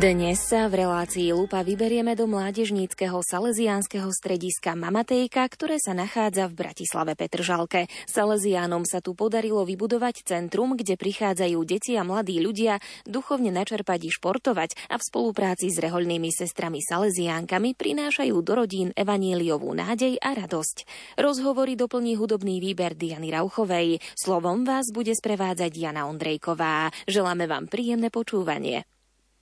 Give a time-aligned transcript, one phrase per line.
[0.00, 6.56] Dnes sa v relácii Lupa vyberieme do mládežníckého salesiánskeho strediska Mamatejka, ktoré sa nachádza v
[6.56, 7.84] Bratislave Petržalke.
[8.08, 14.10] Salesiánom sa tu podarilo vybudovať centrum, kde prichádzajú deti a mladí ľudia duchovne načerpať i
[14.16, 20.88] športovať a v spolupráci s rehoľnými sestrami salesiánkami prinášajú do rodín evaníliovú nádej a radosť.
[21.20, 24.00] Rozhovory doplní hudobný výber Diany Rauchovej.
[24.16, 26.88] Slovom vás bude sprevádzať Jana Ondrejková.
[27.04, 28.88] Želáme vám príjemné počúvanie.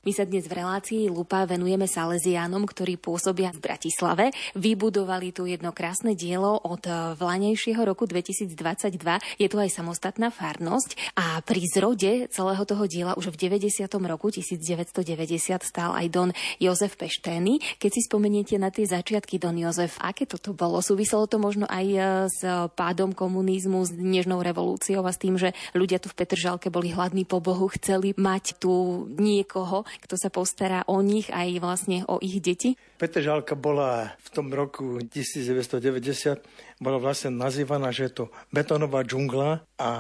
[0.09, 4.33] My sa dnes v relácii Lupa venujeme Salesiánom, ktorí pôsobia v Bratislave.
[4.57, 6.81] Vybudovali tu jedno krásne dielo od
[7.21, 8.57] vlanejšieho roku 2022.
[9.37, 13.85] Je tu aj samostatná farnosť a pri zrode celého toho diela už v 90.
[14.09, 14.97] roku 1990
[15.61, 17.61] stál aj Don Jozef Peštény.
[17.77, 20.81] Keď si spomeniete na tie začiatky Don Jozef, aké toto bolo?
[20.81, 22.01] Súviselo to možno aj e,
[22.33, 22.41] s
[22.73, 27.29] pádom komunizmu, s dnešnou revolúciou a s tým, že ľudia tu v Petržalke boli hladní
[27.29, 32.39] po Bohu, chceli mať tu niekoho, kto sa postará o nich aj vlastne o ich
[32.41, 32.79] deti?
[32.97, 36.41] Petržalka bola v tom roku 1990
[36.79, 38.25] bola vlastne nazývaná, že je to
[38.55, 39.91] betonová džungla a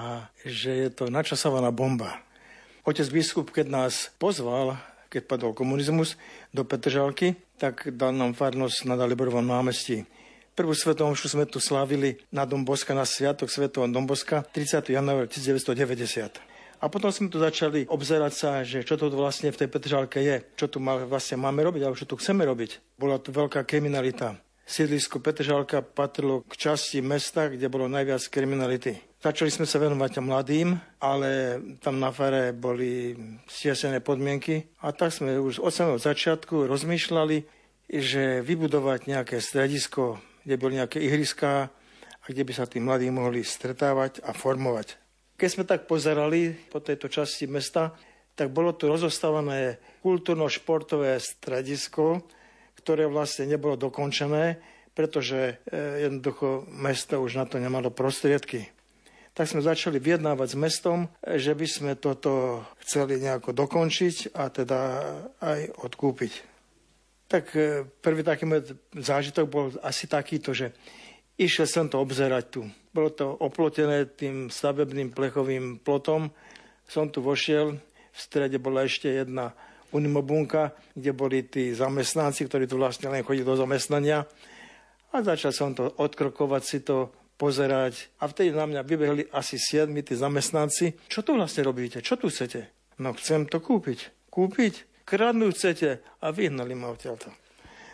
[0.47, 2.23] že je to načasovaná bomba.
[2.87, 4.79] Otec biskup, keď nás pozval,
[5.13, 6.17] keď padol komunizmus
[6.55, 10.07] do Petržalky, tak dal nám farnosť na Daliborovom námestí.
[10.57, 14.91] Prvú svetovú sme tu slávili na Domboska, na Sviatok Svetova Domboska 30.
[14.91, 16.48] januára 1990.
[16.79, 20.47] A potom sme tu začali obzerať sa, že čo to vlastne v tej Petržalke je,
[20.55, 22.99] čo tu má, vlastne máme robiť, alebo čo tu chceme robiť.
[22.99, 24.39] Bola tu veľká kriminalita.
[24.69, 29.01] Sídlisko Petržalka patrilo k časti mesta, kde bolo najviac kriminality.
[29.19, 33.17] Začali sme sa venovať mladým, ale tam na fare boli
[33.49, 37.49] stiesené podmienky a tak sme už od samého začiatku rozmýšľali,
[37.89, 41.73] že vybudovať nejaké stredisko, kde boli nejaké ihriská
[42.21, 45.01] a kde by sa tí mladí mohli stretávať a formovať.
[45.39, 47.95] Keď sme tak pozerali po tejto časti mesta,
[48.35, 52.27] tak bolo tu rozostávané kultúrno-športové stredisko,
[52.75, 54.59] ktoré vlastne nebolo dokončené,
[54.99, 58.67] pretože e, jednoducho mesto už na to nemalo prostriedky.
[59.31, 64.81] Tak sme začali vyjednávať s mestom, že by sme toto chceli nejako dokončiť a teda
[65.39, 66.33] aj odkúpiť.
[67.31, 70.75] Tak e, prvý taký môj zážitok bol asi takýto, že
[71.39, 72.67] Išiel som to obzerať tu.
[72.99, 76.35] Bolo to oplotené tým stavebným plechovým plotom.
[76.83, 79.55] Som tu vošiel, v strede bola ešte jedna
[79.95, 84.27] unimobunka, kde boli tí zamestnanci, ktorí tu vlastne len chodili do zamestnania.
[85.15, 88.11] A začal som to odkrokovať si to, pozerať.
[88.19, 90.99] A vtedy na mňa vybehli asi siedmi tí zamestnanci.
[91.07, 92.03] Čo tu vlastne robíte?
[92.03, 92.67] Čo tu chcete?
[92.99, 94.11] No chcem to kúpiť.
[94.27, 95.07] Kúpiť?
[95.07, 96.03] Kradnúť chcete?
[96.19, 97.31] A vyhnali ma odtiaľto.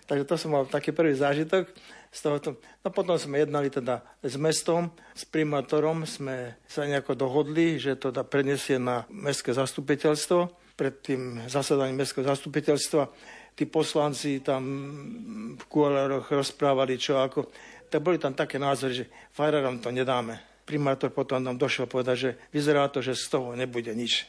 [0.08, 1.68] Takže to som mal taký prvý zážitok
[2.14, 2.62] z tohoto.
[2.86, 8.14] No potom sme jednali teda s mestom, s primátorom, sme sa nejako dohodli, že to
[8.14, 10.62] da prenesie na mestské zastupiteľstvo.
[10.78, 13.10] Pred tým zasadaním mestského zastupiteľstva
[13.54, 14.62] tí poslanci tam
[15.54, 17.50] v kualároch rozprávali čo ako.
[17.86, 20.38] Tak boli tam také názory, že farárom to nedáme.
[20.66, 24.26] Primátor potom nám došiel povedať, že vyzerá to, že z toho nebude nič.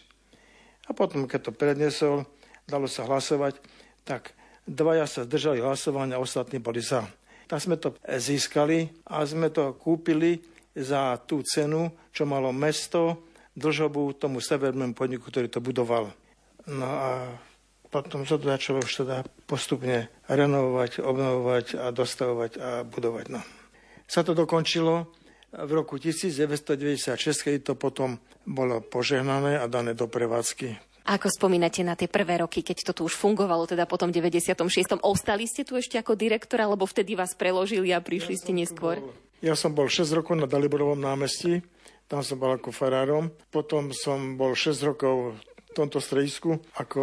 [0.85, 2.29] A potom, keď to prednesol,
[2.69, 3.57] dalo sa hlasovať,
[4.06, 7.06] tak Dvaja sa zdržali hlasovania, ostatní boli za.
[7.45, 10.41] Tak sme to získali a sme to kúpili
[10.75, 13.25] za tú cenu, čo malo mesto
[13.56, 16.11] dlžobu tomu severnému podniku, ktorý to budoval.
[16.67, 17.09] No a
[17.88, 23.25] potom sa to začalo už teda postupne renovovať, obnovovať a dostavovať a budovať.
[23.31, 23.39] No.
[24.03, 25.07] Sa to dokončilo
[25.55, 27.16] v roku 1996,
[27.47, 30.75] keď to potom bolo požehnané a dané do prevádzky.
[31.05, 35.05] Ako spomínate na tie prvé roky, keď to tu už fungovalo, teda potom 96.
[35.05, 38.97] Ostali ste tu ešte ako direktor, alebo vtedy vás preložili a prišli ja ste neskôr?
[38.97, 39.13] Bol,
[39.46, 41.61] ja som bol 6 rokov na Daliborovom námestí,
[42.09, 43.29] tam som bol ako farárom.
[43.53, 47.02] Potom som bol 6 rokov v tomto stredisku ako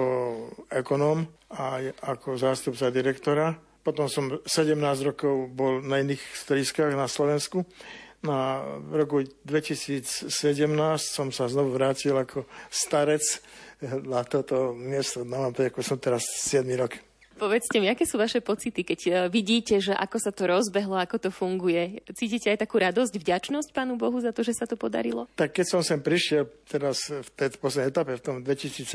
[0.66, 3.54] ekonóm a ako zástupca direktora.
[3.82, 7.66] Potom som 17 rokov bol na iných strediskách na Slovensku.
[8.22, 8.62] Na
[8.94, 10.30] roku 2017
[11.02, 13.42] som sa znovu vrátil ako starec
[13.82, 16.94] na toto miesto na ako som teraz 7 rok.
[17.42, 21.26] Povedzte mi, aké sú vaše pocity, keď e, vidíte, že ako sa to rozbehlo, ako
[21.26, 21.98] to funguje?
[22.14, 25.26] Cítite aj takú radosť, vďačnosť Pánu Bohu za to, že sa to podarilo?
[25.34, 28.86] Tak keď som sem prišiel teraz v tej poslednej etape, v tom 2017,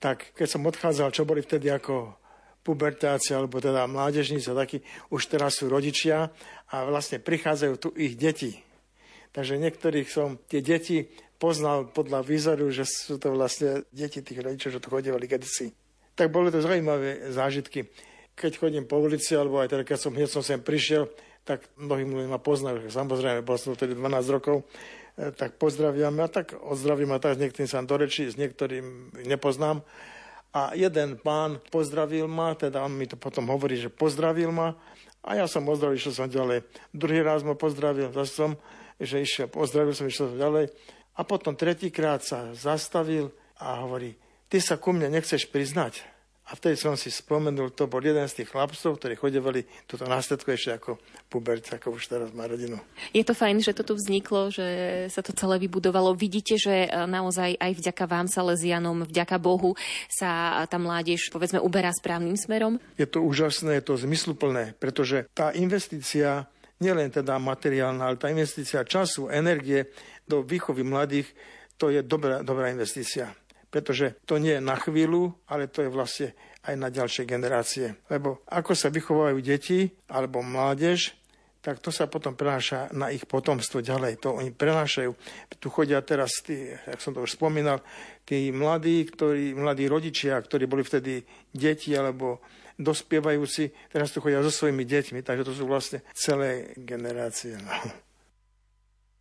[0.00, 2.16] tak keď som odchádzal, čo boli vtedy ako
[2.64, 4.80] pubertáci alebo teda mládežníci, takí
[5.12, 6.32] už teraz sú rodičia
[6.72, 8.56] a vlastne prichádzajú tu ich deti.
[9.36, 11.04] Takže niektorých som tie deti
[11.38, 15.70] poznal podľa výzoru, že sú to vlastne deti tých rodičov, že to chodievali kedysi.
[16.18, 17.86] Tak boli to zaujímavé zážitky.
[18.34, 21.06] Keď chodím po ulici, alebo aj teda keď som, hneď som sem prišiel,
[21.46, 24.68] tak mnohí ľudia ma poznajú, samozrejme, bol som vtedy 12 rokov,
[25.16, 29.16] e, tak pozdraviam a tak ozdravím a tak s niektorým sa do reči, s niektorým
[29.24, 29.80] nepoznám.
[30.52, 34.76] A jeden pán pozdravil ma, teda on mi to potom hovorí, že pozdravil ma
[35.24, 36.68] a ja som pozdravil, išiel som ďalej.
[36.92, 38.50] Druhý raz ma pozdravil, zase som,
[39.00, 40.68] že išiel, pozdravil som, išiel som ďalej.
[41.18, 44.14] A potom tretíkrát sa zastavil a hovorí,
[44.46, 46.06] ty sa ku mne nechceš priznať.
[46.48, 50.48] A vtedy som si spomenul, to bol jeden z tých chlapcov, ktorí chodevali túto následku
[50.48, 50.96] ešte ako
[51.28, 52.80] puberť, ako už teraz má rodinu.
[53.12, 54.64] Je to fajn, že toto vzniklo, že
[55.12, 56.16] sa to celé vybudovalo.
[56.16, 59.76] Vidíte, že e, naozaj aj vďaka vám, Salesianom, vďaka Bohu
[60.08, 62.80] sa tá mládež, povedzme, uberá správnym smerom?
[62.96, 66.48] Je to úžasné, je to zmysluplné, pretože tá investícia
[66.80, 69.90] nielen teda materiálna, ale tá investícia času, energie
[70.28, 71.32] do výchovy mladých,
[71.80, 73.32] to je dobrá, dobrá investícia
[73.68, 76.28] pretože to nie je na chvíľu, ale to je vlastne
[76.64, 78.00] aj na ďalšie generácie.
[78.08, 81.16] Lebo ako sa vychovajú deti alebo mládež,
[81.60, 84.24] tak to sa potom prenáša na ich potomstvo ďalej.
[84.24, 85.10] To oni prenášajú.
[85.58, 87.84] Tu chodia teraz, tí, jak som to už spomínal,
[88.24, 92.40] tí mladí, ktorí, mladí rodičia, ktorí boli vtedy deti alebo
[92.78, 97.58] dospievajúci, teraz tu chodia so svojimi deťmi, takže to sú vlastne celé generácie.
[97.58, 98.07] No.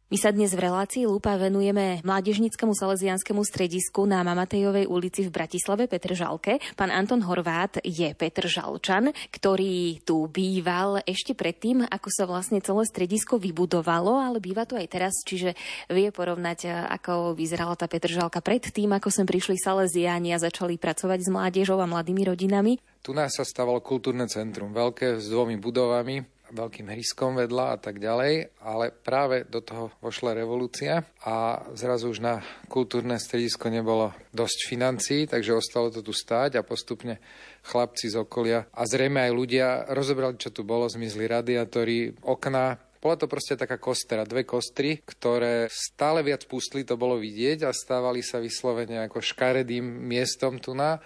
[0.08, 5.92] My sa dnes v relácii Lupa venujeme mládežnickému salesianskému stredisku na Mamatejovej ulici v Bratislave
[5.92, 6.64] Petržalke.
[6.80, 13.36] Pán Anton Horvát je Petržalčan, ktorý tu býval ešte predtým, ako sa vlastne celé stredisko
[13.36, 15.60] vybudovalo, ale býva tu aj teraz, čiže
[15.92, 21.20] vie porovnať, ako vyzerala tá Petržalka pred tým, ako sem prišli salesiani a začali pracovať
[21.20, 22.80] s mládežou a mladými rodinami.
[23.04, 28.00] Tu nás sa stávalo kultúrne centrum, veľké s dvomi budovami, veľkým hriskom vedľa a tak
[28.00, 32.40] ďalej, ale práve do toho vošla revolúcia a zrazu už na
[32.72, 37.20] kultúrne stredisko nebolo dosť financií, takže ostalo to tu stáť a postupne
[37.68, 43.16] chlapci z okolia a zrejme aj ľudia rozobrali, čo tu bolo, zmizli radiátory, okná, bola
[43.16, 48.26] to proste taká kostera, dve kostry, ktoré stále viac pustli, to bolo vidieť a stávali
[48.26, 50.98] sa vyslovene ako škaredým miestom tu na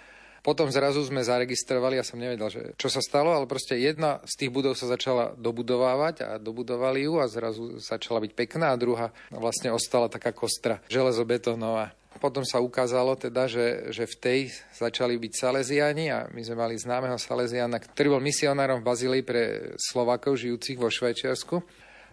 [0.42, 4.42] potom zrazu sme zaregistrovali, ja som nevedel, že čo sa stalo, ale proste jedna z
[4.42, 9.14] tých budov sa začala dobudovávať a dobudovali ju a zrazu začala byť pekná a druhá
[9.30, 11.94] vlastne ostala taká kostra železobetónová.
[12.20, 14.40] Potom sa ukázalo teda, že, že v tej
[14.76, 19.72] začali byť Salesiani a my sme mali známeho Salesiana, ktorý bol misionárom v Bazílii pre
[19.80, 21.62] Slovákov žijúcich vo Švajčiarsku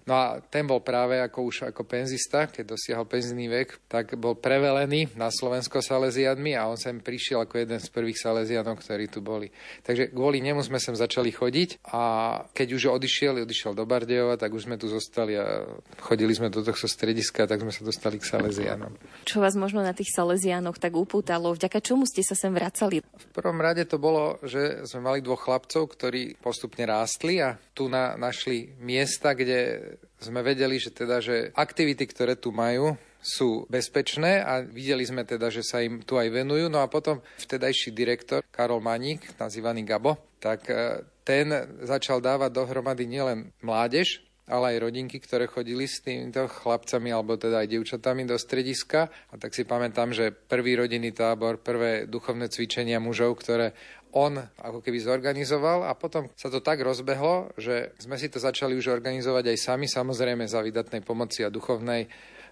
[0.09, 4.33] No a ten bol práve ako už ako penzista, keď dosiahol penzný vek, tak bol
[4.33, 9.21] prevelený na Slovensko Salesianmi a on sem prišiel ako jeden z prvých Salesianov, ktorí tu
[9.21, 9.53] boli.
[9.85, 12.01] Takže kvôli nemu sme sem začali chodiť a
[12.49, 15.69] keď už odišiel, odišiel do Bardejova, tak už sme tu zostali a
[16.01, 18.97] chodili sme do tohto strediska, tak sme sa dostali k Salesianom.
[19.29, 21.53] Čo vás možno na tých Salesianoch tak upútalo?
[21.53, 23.05] Vďaka čomu ste sa sem vracali?
[23.05, 27.85] V prvom rade to bolo, že sme mali dvoch chlapcov, ktorí postupne rástli a tu
[27.85, 34.39] na, našli miesta, kde sme vedeli, že teda, že aktivity, ktoré tu majú, sú bezpečné
[34.39, 36.71] a videli sme teda, že sa im tu aj venujú.
[36.71, 41.51] No a potom vtedajší direktor Karol Maník, nazývaný Gabo, tak e, ten
[41.83, 47.61] začal dávať dohromady nielen mládež, ale aj rodinky, ktoré chodili s týmito chlapcami alebo teda
[47.61, 49.11] aj devčatami do strediska.
[49.29, 53.77] A tak si pamätám, že prvý rodinný tábor, prvé duchovné cvičenia mužov, ktoré
[54.15, 58.73] on ako keby zorganizoval a potom sa to tak rozbehlo, že sme si to začali
[58.73, 62.09] už organizovať aj sami, samozrejme za vydatnej pomoci a duchovnej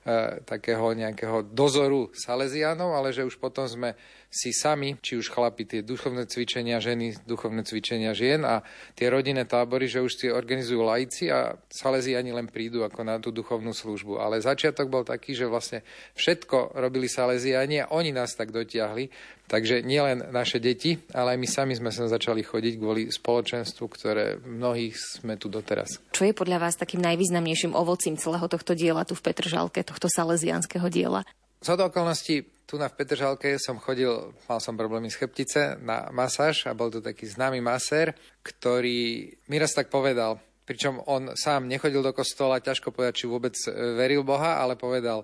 [0.08, 3.92] E, takého nejakého dozoru Salesianov, ale že už potom sme
[4.38, 8.62] si sami, či už chlapi tie duchovné cvičenia ženy, duchovné cvičenia žien a
[8.94, 13.34] tie rodinné tábory, že už si organizujú laici a Salesiani len prídu ako na tú
[13.34, 14.22] duchovnú službu.
[14.22, 15.82] Ale začiatok bol taký, že vlastne
[16.13, 19.10] všetko robili Salesiani a oni nás tak dotiahli,
[19.48, 24.44] Takže nielen naše deti, ale aj my sami sme sa začali chodiť kvôli spoločenstvu, ktoré
[24.44, 26.03] mnohých sme tu doteraz.
[26.12, 30.91] Čo je podľa vás takým najvýznamnejším ovocím celého tohto diela tu v Petržalke, tohto salesianského
[30.91, 31.24] diela?
[31.63, 34.12] Z okolností tu na v Petržalke som chodil,
[34.52, 38.12] mal som problémy s cheptice na masáž a bol tu taký známy masér,
[38.44, 43.56] ktorý mi raz tak povedal, pričom on sám nechodil do kostola, ťažko povedať, či vôbec
[43.96, 45.24] veril Boha, ale povedal,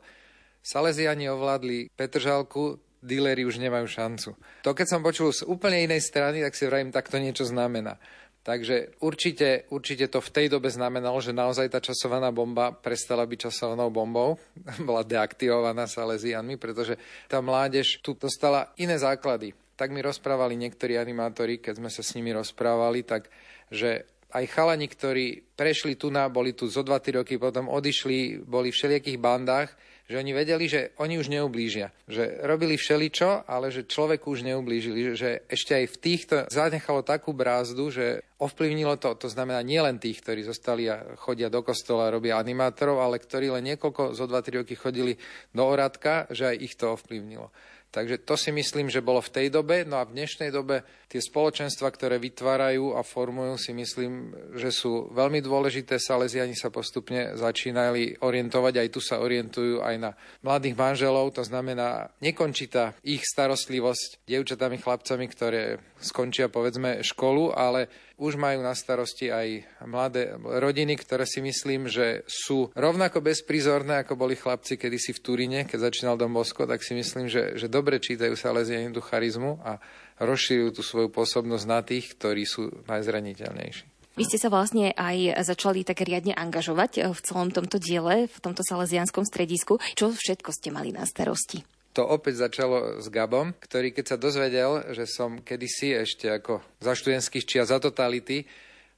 [0.64, 4.32] Salesiani ovládli Petržalku, díleri už nemajú šancu.
[4.64, 8.00] To keď som počul z úplne inej strany, tak si vrajím, tak to niečo znamená.
[8.44, 13.40] Takže určite, určite to v tej dobe znamenalo, že naozaj tá časovaná bomba prestala byť
[13.48, 14.36] časovanou bombou,
[14.88, 17.00] bola deaktivovaná Salesianmi, pretože
[17.32, 19.56] tá mládež tu dostala iné základy.
[19.80, 23.32] Tak mi rozprávali niektorí animátori, keď sme sa s nimi rozprávali, tak
[23.72, 28.74] že aj chalani, ktorí prešli tu na, boli tu zo 2-3 roky, potom odišli, boli
[28.74, 29.70] v všelijakých bandách,
[30.14, 31.90] že oni vedeli, že oni už neublížia.
[32.06, 35.18] Že robili všeličo, ale že človeku už neublížili.
[35.18, 40.22] Že ešte aj v týchto zanechalo takú brázdu, že ovplyvnilo to, to znamená nielen tých,
[40.22, 44.62] ktorí zostali a chodia do kostola a robia animátorov, ale ktorí len niekoľko zo 2-3
[44.62, 45.18] roky chodili
[45.50, 47.50] do oradka, že aj ich to ovplyvnilo.
[47.94, 49.86] Takže to si myslím, že bolo v tej dobe.
[49.86, 55.14] No a v dnešnej dobe tie spoločenstva, ktoré vytvárajú a formujú, si myslím, že sú
[55.14, 56.02] veľmi dôležité.
[56.02, 61.38] Salesiani sa postupne začínali orientovať, aj tu sa orientujú aj na mladých manželov.
[61.38, 68.62] To znamená, nekončí tá ich starostlivosť dievčatami, chlapcami, ktoré skončia povedzme školu, ale už majú
[68.62, 74.78] na starosti aj mladé rodiny, ktoré si myslím, že sú rovnako bezprizorné, ako boli chlapci
[74.78, 78.54] kedysi v Turíne, keď začínal Dom Bosko, tak si myslím, že, že dobre čítajú sa
[78.54, 79.82] lezieniu charizmu a
[80.22, 83.94] rozšírujú tú svoju pôsobnosť na tých, ktorí sú najzraniteľnejší.
[84.14, 88.62] Vy ste sa vlastne aj začali tak riadne angažovať v celom tomto diele, v tomto
[88.62, 89.82] salesianskom stredisku.
[89.98, 91.66] Čo všetko ste mali na starosti?
[91.94, 96.94] To opäť začalo s Gabom, ktorý keď sa dozvedel, že som kedysi ešte ako za
[96.98, 98.50] študentských čia za totality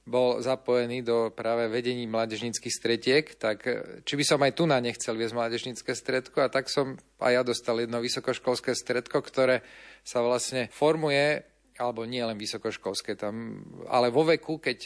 [0.06, 3.66] bol zapojený do práve vedení mládežníckých stretiek, tak
[4.06, 7.42] či by som aj tu na nechcel viesť mládežnícke stredko a tak som aj ja
[7.42, 9.66] dostal jedno vysokoškolské stredko, ktoré
[10.06, 11.42] sa vlastne formuje
[11.76, 13.60] alebo nie len vysokoškolské, tam,
[13.92, 14.78] ale vo veku, keď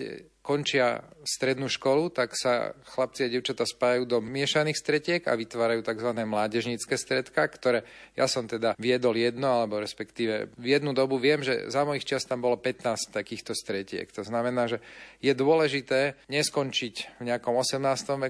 [0.51, 6.11] končia strednú školu, tak sa chlapci a devčata spájajú do miešaných stretiek a vytvárajú tzv.
[6.11, 7.87] mládežnícke stredka, ktoré
[8.19, 12.27] ja som teda viedol jedno, alebo respektíve v jednu dobu viem, že za mojich čas
[12.27, 14.11] tam bolo 15 takýchto stretiek.
[14.11, 14.83] To znamená, že
[15.23, 17.79] je dôležité neskončiť v nejakom 18.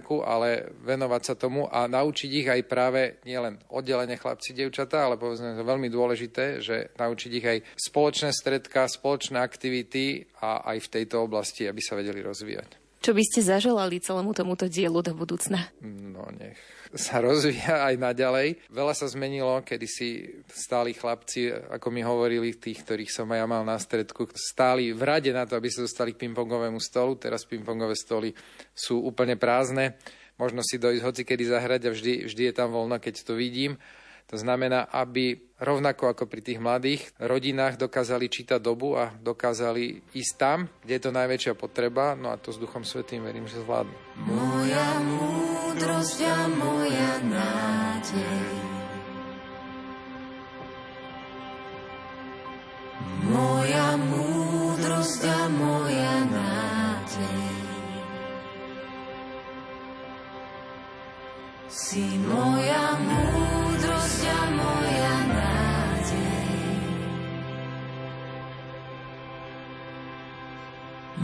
[0.03, 5.17] veku, ale venovať sa tomu a naučiť ich aj práve nielen oddelenie chlapci, devčata, ale
[5.17, 11.23] povedzme, veľmi dôležité, že naučiť ich aj spoločné stredka, spoločné aktivity a aj v tejto
[11.25, 12.81] oblasti, aby sa vedeli rozvíjať.
[13.01, 15.73] Čo by ste zaželali celému tomuto dielu do budúcna?
[15.81, 16.61] No nech
[16.99, 18.67] sa rozvíja aj naďalej.
[18.67, 23.47] Veľa sa zmenilo, kedy si stáli chlapci, ako mi hovorili, tých, ktorých som aj ja
[23.47, 27.15] mal na stredku, stáli v rade na to, aby sa dostali k pingpongovému stolu.
[27.15, 28.35] Teraz pingpongové stoly
[28.75, 30.03] sú úplne prázdne.
[30.35, 33.79] Možno si dojsť hoci kedy zahrať a vždy, vždy je tam voľno, keď to vidím.
[34.31, 40.35] To znamená, aby rovnako ako pri tých mladých rodinách dokázali čítať dobu a dokázali ísť
[40.39, 43.91] tam, kde je to najväčšia potreba, no a to s Duchom Svetým verím, že zvládnu.
[44.31, 48.47] Moja múdrosť a moja nádej
[53.21, 57.51] Moja múdrosť a moja nádej
[61.67, 63.60] Si moja múdrosť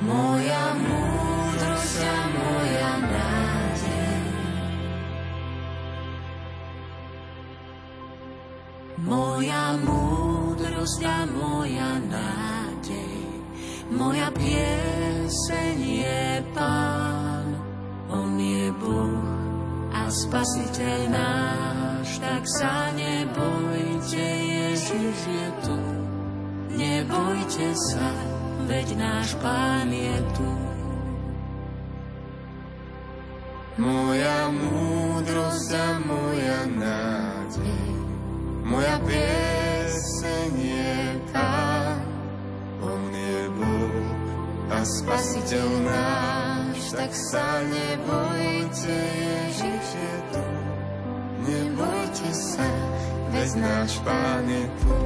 [0.07, 4.21] moja múdrosť a moja nádej.
[9.07, 11.03] Moja múdrosť
[11.35, 13.19] moja nádej,
[13.91, 17.47] moja pieseň je Pán.
[18.07, 19.15] On je Boh
[20.16, 25.78] Spasiteľ náš, tak sa nebojte, Ježiš je tu.
[26.73, 28.08] Nebojte sa,
[28.64, 30.50] veď náš Pán je tu.
[33.76, 37.88] Moja múdrosť a moja nádej,
[38.64, 40.96] moja pieseň je
[41.28, 42.00] Pán.
[42.80, 44.00] On je Boh
[44.73, 46.46] a Spasiteľ náš,
[46.97, 50.45] tak sa nebojte, Ježiš je tu.
[51.45, 52.69] Nebojte sa,
[53.31, 55.06] veď náš Pán je tu.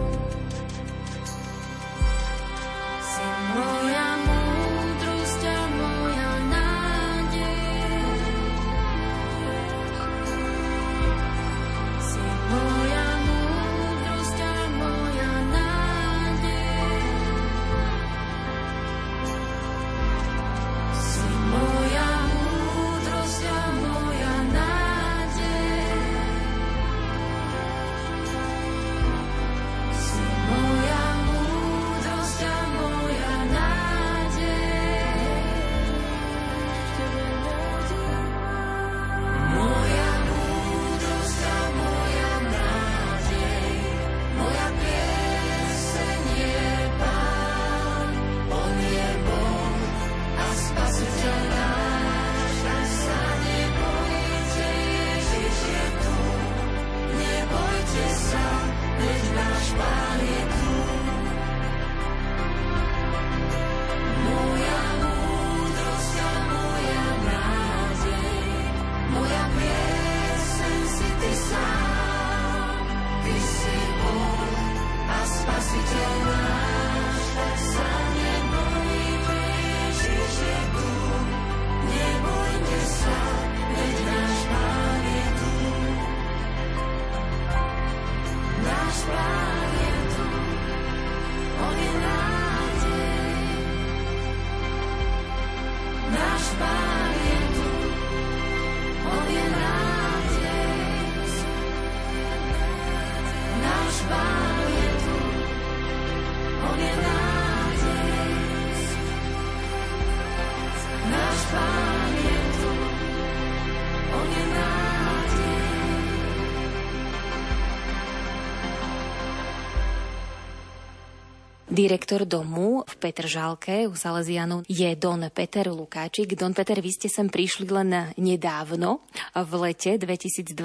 [121.80, 126.37] Direktor domu v Petržalke u Salesianu je Don Peter Lukáčik.
[126.37, 129.00] Don Peter, vy ste sem prišli len nedávno,
[129.32, 130.60] v lete 2023.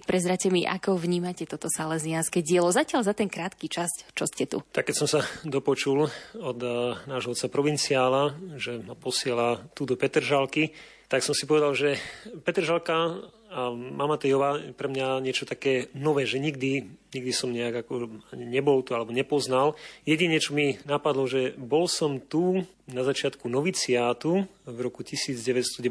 [0.00, 4.64] Prezrate mi, ako vnímate toto salesianské dielo zatiaľ za ten krátky čas, čo ste tu.
[4.72, 6.08] Tak keď som sa dopočul
[6.40, 10.72] od uh, nášho otca provinciála, že ma posiela tu do Petržalky,
[11.12, 12.00] tak som si povedal, že
[12.48, 13.28] Petržalka
[13.72, 16.84] Mama Tejová pre mňa niečo také nové, že nikdy,
[17.16, 19.80] nikdy som nejak ako nebol tu alebo nepoznal.
[20.04, 25.82] Jedine, čo mi napadlo, že bol som tu na začiatku noviciátu v roku 1996,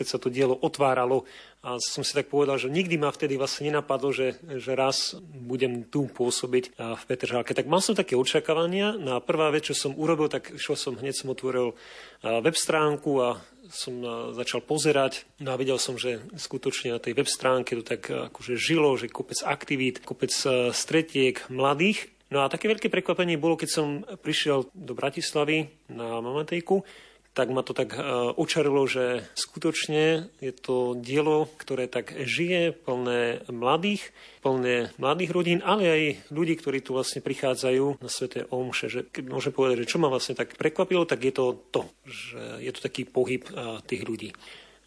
[0.00, 1.28] keď sa to dielo otváralo
[1.60, 5.84] a som si tak povedal, že nikdy ma vtedy vlastne nenapadlo, že, že raz budem
[5.84, 7.52] tu pôsobiť v Petržálke.
[7.52, 8.96] Tak mal som také očakávania.
[8.96, 11.76] Na no prvá vec, čo som urobil, tak šiel som hneď som otvoril
[12.24, 13.38] web stránku a
[13.72, 14.00] som
[14.36, 18.60] začal pozerať no a videl som, že skutočne na tej web stránke to tak akože
[18.60, 20.32] žilo, že kopec aktivít, kopec
[20.74, 22.12] stretiek mladých.
[22.28, 26.82] No a také veľké prekvapenie bolo, keď som prišiel do Bratislavy na Mamatejku,
[27.34, 27.98] tak ma to tak
[28.38, 35.82] očarilo, že skutočne je to dielo, ktoré tak žije, plné mladých, plné mladých rodín, ale
[35.90, 38.86] aj ľudí, ktorí tu vlastne prichádzajú na sveté omše.
[38.86, 42.62] Že keď môžem povedať, že čo ma vlastne tak prekvapilo, tak je to to, že
[42.62, 43.42] je to taký pohyb
[43.90, 44.30] tých ľudí.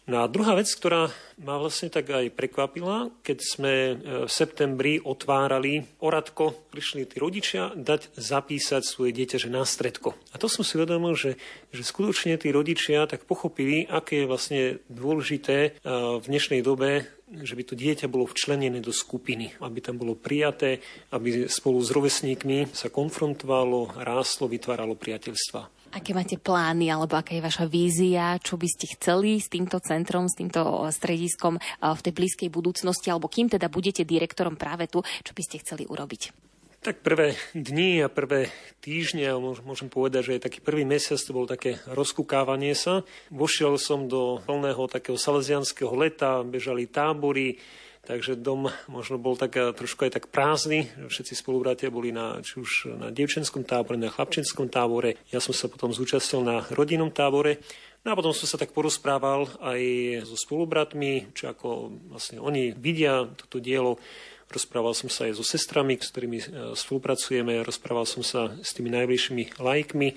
[0.08, 3.94] No a druhá vec, ktorá ma vlastne tak aj prekvapila, keď sme e,
[4.24, 10.16] v septembri otvárali Oradko, prišli tí rodičia dať zapísať svoje dieťa, že na stredko.
[10.32, 11.36] A to som si uvedomil, že,
[11.76, 15.70] že skutočne tí rodičia tak pochopili, aké je vlastne dôležité e,
[16.18, 20.80] v dnešnej dobe že by to dieťa bolo včlenené do skupiny, aby tam bolo prijaté,
[21.12, 25.92] aby spolu s rovesníkmi sa konfrontovalo, ráslo, vytváralo priateľstva.
[25.92, 30.28] Aké máte plány, alebo aká je vaša vízia, čo by ste chceli s týmto centrom,
[30.28, 35.32] s týmto strediskom v tej blízkej budúcnosti, alebo kým teda budete direktorom práve tu, čo
[35.32, 36.48] by ste chceli urobiť?
[36.78, 39.34] Tak prvé dni a prvé týždne,
[39.66, 43.02] môžem povedať, že aj taký prvý mesiac to bolo také rozkúkávanie sa.
[43.34, 47.58] Vošiel som do plného takého salesianského leta, bežali tábory,
[48.08, 50.88] Takže dom možno bol tak eh, trošku aj tak prázdny.
[51.12, 55.20] Všetci spolubratia boli na, či už na dievčenskom tábore, na chlapčenskom tábore.
[55.28, 57.60] Ja som sa potom zúčastnil na rodinnom tábore.
[58.08, 59.80] No a potom som sa tak porozprával aj
[60.24, 64.00] so spolubratmi, čo ako vlastne oni vidia toto dielo.
[64.48, 68.88] Rozprával som sa aj so sestrami, s ktorými eh, spolupracujeme, rozprával som sa s tými
[68.92, 70.08] najbližšími lajkmi.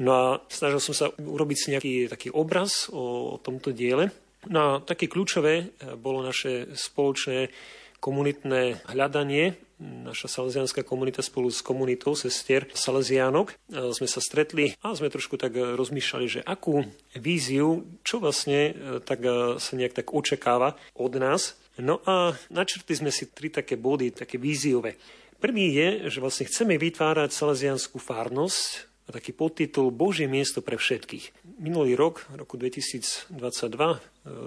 [0.00, 4.08] No a snažil som sa urobiť si nejaký taký obraz o, o tomto diele.
[4.48, 5.64] No a také kľúčové e,
[6.00, 7.52] bolo naše spoločné
[8.00, 9.60] komunitné hľadanie.
[9.80, 13.54] Naša salesianská komunita spolu s komunitou sestier Salesiánok e,
[13.92, 19.20] sme sa stretli a sme trošku tak rozmýšľali, že akú víziu, čo vlastne e, tak
[19.60, 21.60] sa nejak tak očakáva od nás.
[21.80, 25.00] No a načrtli sme si tri také body, také víziové.
[25.40, 31.58] Prvý je, že vlastne chceme vytvárať salesianskú fárnosť, a taký podtitul Božie miesto pre všetkých.
[31.58, 33.98] Minulý rok, roku 2022, e,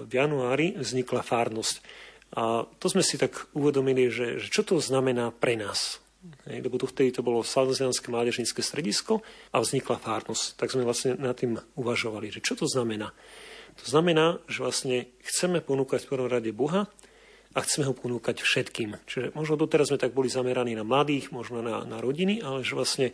[0.08, 1.84] v januári, vznikla fárnosť.
[2.32, 6.00] A to sme si tak uvedomili, že, že čo to znamená pre nás.
[6.48, 9.20] Hej, lebo tu vtedy to bolo Salesianské mládežnícke stredisko
[9.52, 10.56] a vznikla fárnosť.
[10.56, 13.12] Tak sme vlastne nad tým uvažovali, že čo to znamená.
[13.76, 16.88] To znamená, že vlastne chceme ponúkať v prvom rade Boha
[17.54, 18.98] a chceme ho ponúkať všetkým.
[19.06, 22.74] Čiže možno doteraz sme tak boli zameraní na mladých, možno na, na rodiny, ale že
[22.74, 23.06] vlastne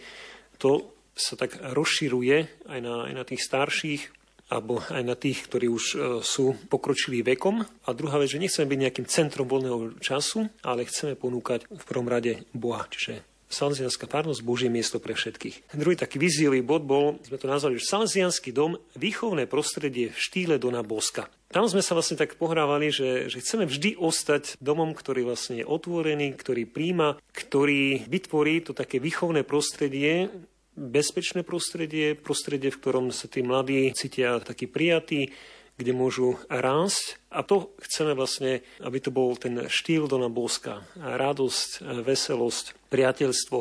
[0.57, 4.03] to sa tak rozširuje aj na, aj na tých starších,
[4.51, 7.63] alebo aj na tých, ktorí už e, sú pokročilí vekom.
[7.63, 12.11] A druhá vec, že nechceme byť nejakým centrom voľného času, ale chceme ponúkať v prvom
[12.11, 15.75] rade Boha, čiže Salesianská farnosť, Božie miesto pre všetkých.
[15.75, 20.55] Druhý taký víziový bod bol, sme to nazvali, že Salesianský dom, výchovné prostredie v štýle
[20.63, 21.27] Dona Boska.
[21.51, 25.67] Tam sme sa vlastne tak pohrávali, že, že chceme vždy ostať domom, ktorý vlastne je
[25.67, 30.31] otvorený, ktorý príjma, ktorý vytvorí to také výchovné prostredie,
[30.79, 35.35] bezpečné prostredie, prostredie, v ktorom sa tí mladí cítia takí prijatí,
[35.75, 37.19] kde môžu rásť.
[37.35, 40.87] A to chceme vlastne, aby to bol ten štýl Dona Boska.
[41.03, 43.59] Radosť, veselosť, priateľstvo.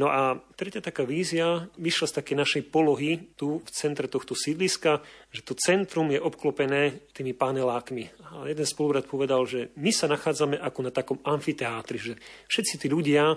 [0.00, 5.04] No a tretia taká vízia vyšla z také našej polohy tu v centre tohto sídliska,
[5.28, 8.32] že to centrum je obklopené tými panelákmi.
[8.32, 12.16] A jeden spolubrat povedal, že my sa nachádzame ako na takom amfiteátri, že
[12.48, 13.36] všetci tí ľudia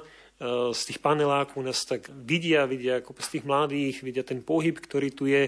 [0.75, 5.09] z tých panelákov nás tak vidia, vidia ako z tých mladých, vidia ten pohyb, ktorý
[5.15, 5.47] tu je.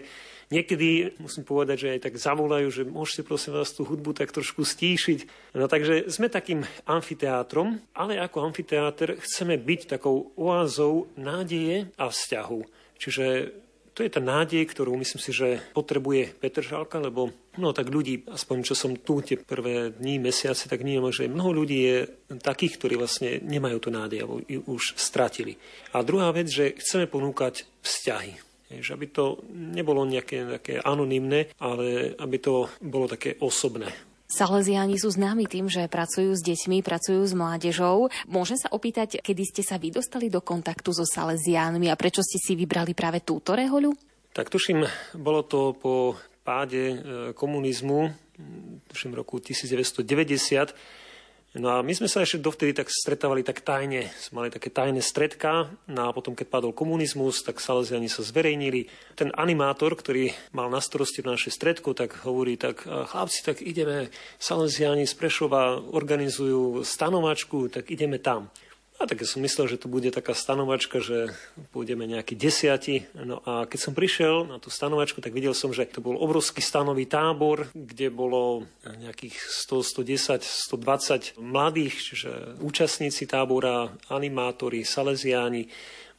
[0.54, 4.64] Niekedy, musím povedať, že aj tak zavolajú, že môžete prosím vás tú hudbu tak trošku
[4.64, 5.52] stíšiť.
[5.58, 12.60] No takže sme takým amfiteátrom, ale ako amfiteátr chceme byť takou oázou nádeje a vzťahu.
[12.96, 13.26] Čiže
[13.96, 18.58] to je tá nádej, ktorú myslím si, že potrebuje Petržalka, lebo no tak ľudí, aspoň
[18.68, 21.98] čo som tu tie prvé dní, mesiace, tak nie že mnoho ľudí je
[22.44, 25.56] takých, ktorí vlastne nemajú tú nádej, alebo ju už stratili.
[25.96, 28.36] A druhá vec, že chceme ponúkať vzťahy.
[28.76, 34.15] Že aby to nebolo nejaké také anonymné, ale aby to bolo také osobné.
[34.26, 38.10] Salesiáni sú známi tým, že pracujú s deťmi, pracujú s mládežou.
[38.26, 42.42] Môžem sa opýtať, kedy ste sa vy dostali do kontaktu so Salesiánmi a prečo ste
[42.42, 43.94] si vybrali práve túto rehoľu?
[44.34, 44.84] Tak tuším,
[45.16, 46.98] bolo to po páde e,
[47.38, 48.12] komunizmu,
[48.90, 51.05] tuším roku 1990,
[51.56, 54.12] No a my sme sa ešte dovtedy tak stretávali tak tajne.
[54.20, 55.72] Sme mali také tajné stredka.
[55.88, 58.92] No a potom, keď padol komunizmus, tak Salesiani sa zverejnili.
[59.16, 65.08] Ten animátor, ktorý mal na starosti naše stredko, tak hovorí tak, chlapci, tak ideme, Salesiani
[65.08, 68.52] z Prešova organizujú stanovačku, tak ideme tam.
[68.96, 71.36] A tak som myslel, že to bude taká stanovačka, že
[71.76, 73.04] pôjdeme nejakí desiati.
[73.12, 76.64] No a keď som prišiel na tú stanovačku, tak videl som, že to bol obrovský
[76.64, 82.32] stanový tábor, kde bolo nejakých 100, 110, 120 mladých, čiže
[82.64, 85.68] účastníci tábora, animátori, salesiáni,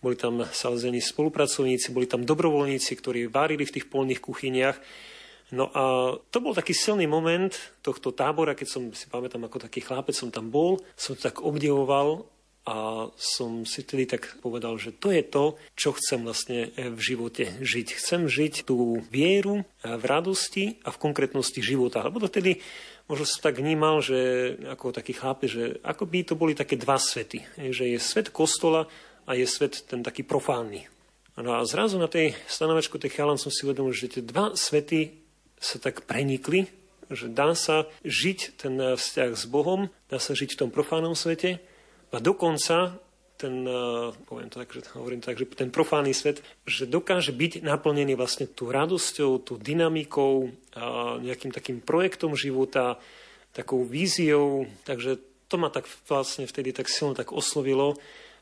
[0.04, 4.76] boli tam salezení spolupracovníci, boli tam dobrovoľníci, ktorí varili v tých polných kuchyniach.
[5.56, 9.80] No a to bol taký silný moment tohto tábora, keď som si pamätám, ako taký
[9.80, 12.35] chlápec som tam bol, som to tak obdivoval
[12.66, 17.62] a som si tedy tak povedal, že to je to, čo chcem vlastne v živote
[17.62, 17.94] žiť.
[17.94, 22.02] Chcem žiť tú vieru v radosti a v konkrétnosti života.
[22.02, 22.58] Lebo to vtedy
[23.06, 24.18] možno som tak vnímal, že
[24.66, 27.46] ako taký chápe, že ako by to boli také dva svety.
[27.54, 28.90] Že je svet kostola
[29.30, 30.90] a je svet ten taký profánny.
[31.38, 35.14] No a zrazu na tej stanovačku tej chalan som si uvedomil, že tie dva svety
[35.62, 36.66] sa tak prenikli,
[37.14, 41.62] že dá sa žiť ten vzťah s Bohom, dá sa žiť v tom profánnom svete
[42.16, 42.96] a dokonca
[43.36, 47.60] ten, eh, poviem to tak, že hovorím tak, že ten profánny svet, že dokáže byť
[47.60, 52.96] naplnený vlastne tú radosťou, tú dynamikou, a nejakým takým projektom života,
[53.52, 57.96] takou víziou, takže to ma tak vlastne vtedy tak silno tak oslovilo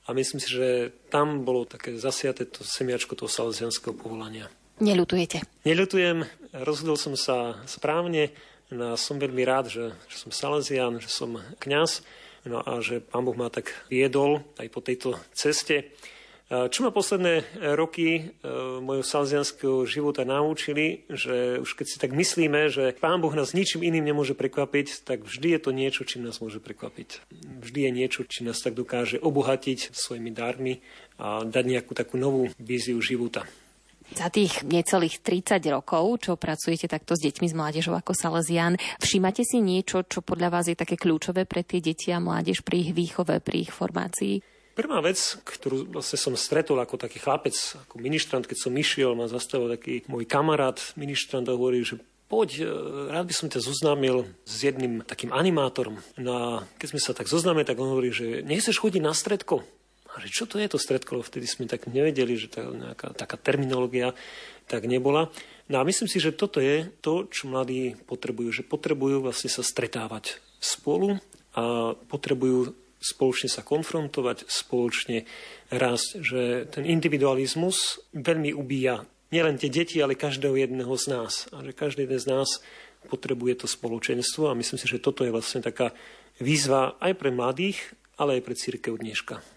[0.07, 4.51] a myslím si, že tam bolo také zasiaté to semiačko toho salesianského povolania.
[4.83, 5.63] Neľutujete?
[5.63, 6.27] Neľutujem,
[6.67, 8.35] rozhodol som sa správne,
[8.75, 12.03] no som veľmi rád, že, že som salesian, že som kňaz
[12.45, 15.97] No a že pán Boh ma tak viedol aj po tejto ceste.
[16.45, 17.41] Čo ma posledné
[17.73, 18.23] roky e,
[18.85, 23.81] mojho salzianského života naučili, že už keď si tak myslíme, že Pán Boh nás ničím
[23.81, 27.25] iným nemôže prekvapiť, tak vždy je to niečo, čím nás môže prekvapiť.
[27.65, 30.85] Vždy je niečo, či nás tak dokáže obohatiť svojimi darmi
[31.17, 33.49] a dať nejakú takú novú víziu života.
[34.15, 39.43] Za tých necelých 30 rokov, čo pracujete takto s deťmi, s mládežou ako Salesian, všímate
[39.43, 42.91] si niečo, čo podľa vás je také kľúčové pre tie deti a mládež pri ich
[42.95, 44.39] výchove, pri ich formácii?
[44.79, 49.27] Prvá vec, ktorú vlastne som stretol ako taký chlapec, ako ministrant, keď som išiel, ma
[49.27, 51.99] zastavil taký môj kamarát, ministrant a hovorí, že
[52.31, 52.67] poď, e,
[53.11, 55.99] rád by som ťa zoznámil s jedným takým animátorom.
[56.19, 56.47] No a
[56.79, 59.67] keď sme sa tak zoznámili, tak on hovorí, že nechceš chodiť na stredko.
[60.15, 61.27] A že čo to je to stredkolo?
[61.27, 64.15] Vtedy sme tak nevedeli, že tá nejaká taká terminológia
[64.71, 65.35] tak nebola.
[65.67, 68.55] No a myslím si, že toto je to, čo mladí potrebujú.
[68.55, 71.19] Že potrebujú vlastne sa stretávať spolu
[71.59, 72.73] a potrebujú
[73.03, 75.27] spoločne sa konfrontovať, spoločne
[75.75, 76.23] rásť.
[76.23, 79.03] Že ten individualizmus veľmi ubíja
[79.35, 81.51] nielen tie deti, ale každého jedného z nás.
[81.51, 82.49] A že každý jeden z nás
[83.11, 85.91] potrebuje to spoločenstvo a myslím si, že toto je vlastne taká
[86.39, 87.83] výzva aj pre mladých,
[88.17, 89.54] ale aj pre církev dneška.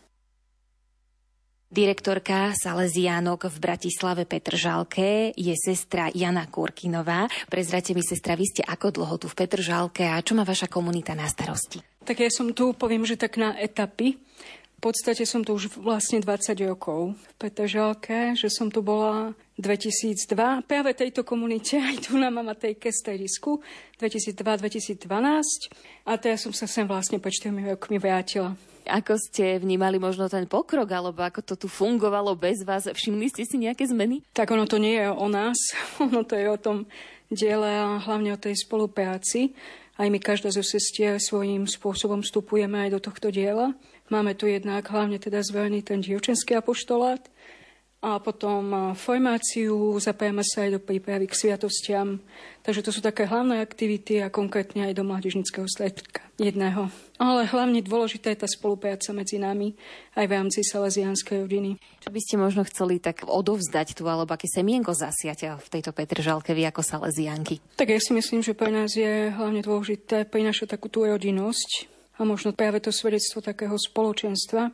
[1.67, 7.27] Direktorka Salesiánok v Bratislave Petržalke je sestra Jana Kurkinová.
[7.51, 11.11] Prezrate mi, sestra, vy ste ako dlho tu v Petržalke a čo má vaša komunita
[11.11, 11.83] na starosti?
[12.07, 14.15] Tak ja som tu, poviem, že tak na etapy.
[14.79, 20.23] V podstate som tu už vlastne 20 rokov v Petržalke, že som tu bola 2002,
[20.63, 23.59] práve tejto komunite, aj tu na Mamatejke Sterisku,
[23.99, 25.03] 2002-2012.
[26.07, 28.55] A teraz som sa sem vlastne po 4 rokmi vrátila.
[28.87, 32.87] Ako ste vnímali možno ten pokrok, alebo ako to tu fungovalo bez vás?
[32.87, 34.23] Všimli ste si nejaké zmeny?
[34.31, 35.59] Tak ono to nie je o nás,
[36.03, 36.87] ono to je o tom
[37.27, 39.51] diele a hlavne o tej spolupráci.
[39.97, 43.73] Aj my každá zo sestier svojím spôsobom vstupujeme aj do tohto diela.
[44.07, 47.27] Máme tu jednak hlavne teda zvolený ten dievčenský apoštolát,
[47.97, 52.21] a potom formáciu, zapájame sa aj do prípravy k sviatostiam.
[52.61, 56.93] Takže to sú také hlavné aktivity a konkrétne aj do mládežnického stredka jedného.
[57.17, 59.73] Ale hlavne dôležitá je tá spolupráca medzi nami
[60.13, 61.81] aj v rámci salesianskej rodiny.
[62.05, 66.53] Čo by ste možno chceli tak odovzdať tu, alebo aké semienko zasiať v tejto Petržalke
[66.53, 67.57] vy ako salesianky?
[67.81, 71.89] Tak ja si myslím, že pre nás je hlavne dôležité prinašať takú tú rodinnosť
[72.21, 74.69] a možno práve to svedectvo takého spoločenstva,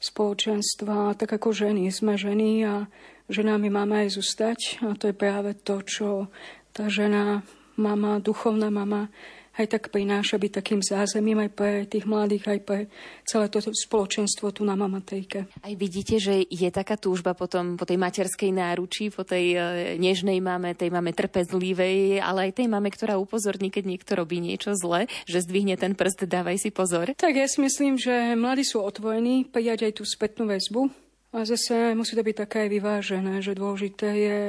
[0.00, 1.92] spoločenstva, tak ako ženy.
[1.92, 2.88] Sme ženy a
[3.30, 4.58] že nami máme aj zostať.
[4.82, 6.32] A to je práve to, čo
[6.72, 7.44] tá žena,
[7.76, 9.12] mama, duchovná mama,
[9.58, 12.78] aj tak prináša byť takým zázemím aj pre tých mladých, aj pre
[13.26, 15.50] celé toto spoločenstvo tu na Mamatejke.
[15.50, 19.58] Aj vidíte, že je taká túžba potom po tej materskej náruči, po tej e,
[19.98, 24.72] nežnej mame, tej mame trpezlivej, ale aj tej mame, ktorá upozorní, keď niekto robí niečo
[24.78, 27.10] zle, že zdvihne ten prst, dávaj si pozor.
[27.18, 31.10] Tak ja si myslím, že mladí sú otvorení prijať aj tú spätnú väzbu.
[31.30, 34.40] A zase musí to byť také vyvážené, že dôležité je,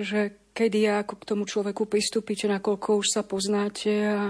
[0.00, 0.20] že
[0.52, 4.20] kedy a ako k tomu človeku pristúpite, nakoľko už sa poznáte a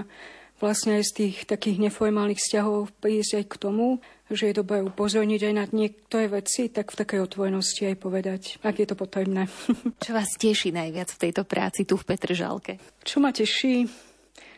[0.61, 3.87] vlastne aj z tých takých neformálnych vzťahov prísť aj k tomu,
[4.31, 8.75] že je dobré upozorniť aj na niektoré veci, tak v takej otvorenosti aj povedať, ak
[8.79, 9.49] je to potrebné.
[10.05, 12.79] Čo vás teší najviac v tejto práci tu v Petržalke?
[13.03, 14.10] Čo ma teší?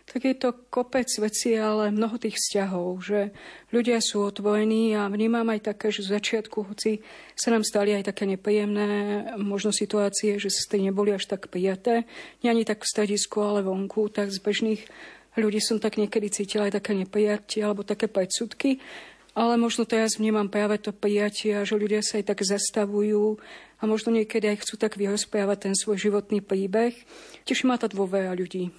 [0.04, 3.32] Tak je to kopec veci, ale mnoho tých vzťahov, že
[3.72, 7.00] ľudia sú otvorení a vnímam aj také, že z začiatku, hoci
[7.40, 12.04] sa nám stali aj také nepríjemné možno situácie, že ste neboli až tak prijaté,
[12.44, 14.82] nie ani tak v stredisku, ale vonku, tak z bežných
[15.40, 18.84] ľudí som tak niekedy cítila aj také neprijatie alebo také predsudky,
[19.34, 23.42] ale možno teraz vnímam práve to prijatie že ľudia sa aj tak zastavujú
[23.82, 26.94] a možno niekedy aj chcú tak vyrozprávať ten svoj životný príbeh.
[27.48, 28.70] Teší ma tá dôvera ľudí.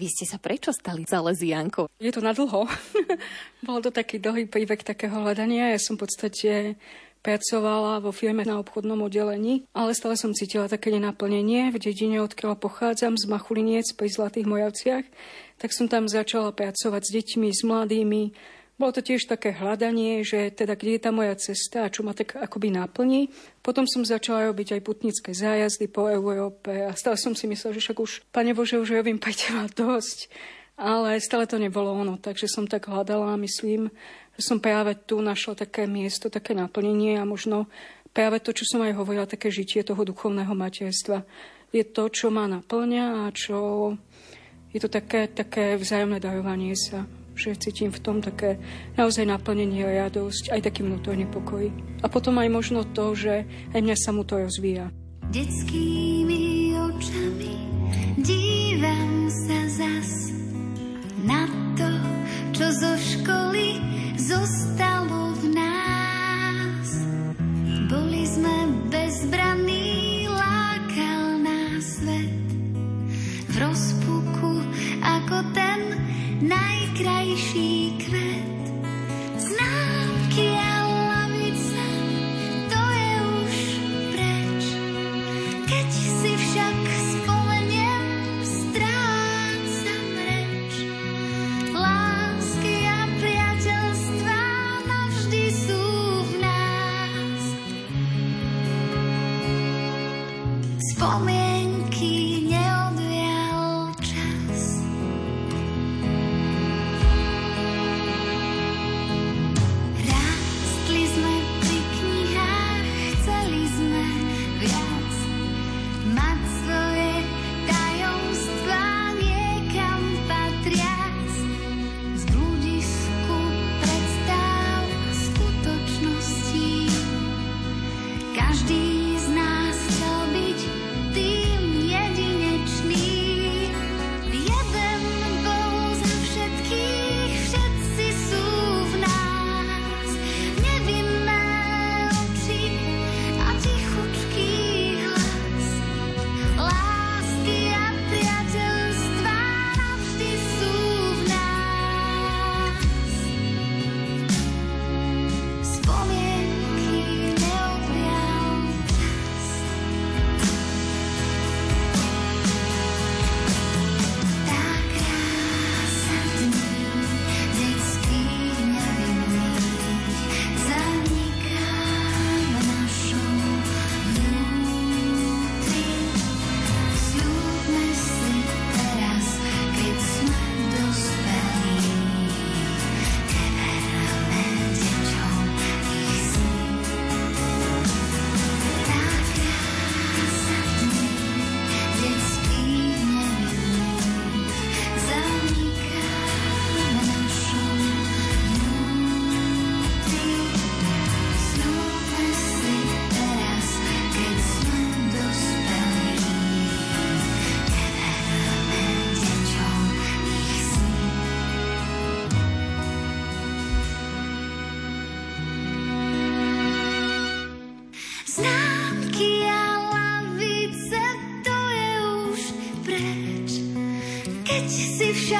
[0.00, 1.92] Vy ste sa prečo stali Salesiankou?
[2.00, 2.64] Je to nadlho.
[3.68, 5.76] Bol to taký dlhý príbeh takého hľadania.
[5.76, 6.80] Ja som v podstate
[7.20, 12.56] pracovala vo firme na obchodnom oddelení, ale stále som cítila také nenaplnenie v dedine, odkiaľ
[12.56, 15.04] pochádzam, z Machuliniec pri Zlatých Mojavciach.
[15.60, 18.22] Tak som tam začala pracovať s deťmi, s mladými,
[18.80, 22.16] bolo to tiež také hľadanie, že teda kde je tá moja cesta a čo ma
[22.16, 23.28] tak akoby náplní.
[23.60, 27.84] Potom som začala robiť aj putnické zájazdy po Európe a stále som si myslela, že
[27.84, 30.32] však už, Pane Bože, už robím ma dosť.
[30.80, 33.92] Ale stále to nebolo ono, takže som tak hľadala a myslím,
[34.32, 37.68] že som práve tu našla také miesto, také naplnenie a možno
[38.16, 41.28] práve to, čo som aj hovorila, také žitie toho duchovného materstva.
[41.68, 43.92] Je to, čo ma naplňa a čo
[44.72, 48.58] je to také, také vzájomné darovanie sa že cítim v tom také
[48.96, 51.68] naozaj naplnenie a radosť, aj taký vnútorný pokoj.
[52.02, 54.88] A potom aj možno to, že aj mňa sa mu to rozvíja.
[55.30, 57.54] Detskými očami
[58.18, 60.34] dívam sa zas
[61.22, 61.46] na
[61.78, 61.90] to,
[62.56, 63.78] čo zo školy
[64.18, 64.79] zostalo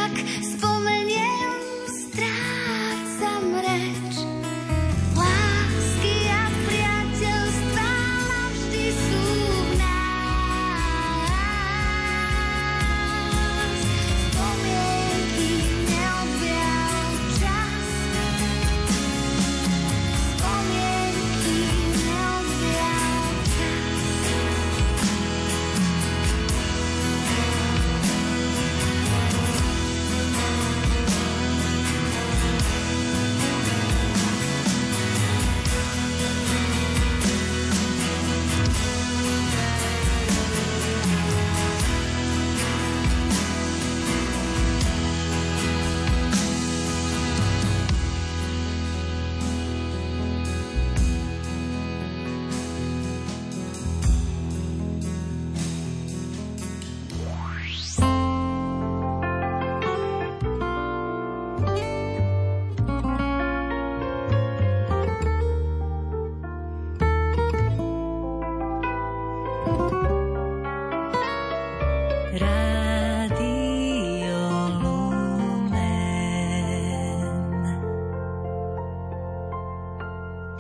[0.09, 0.40] si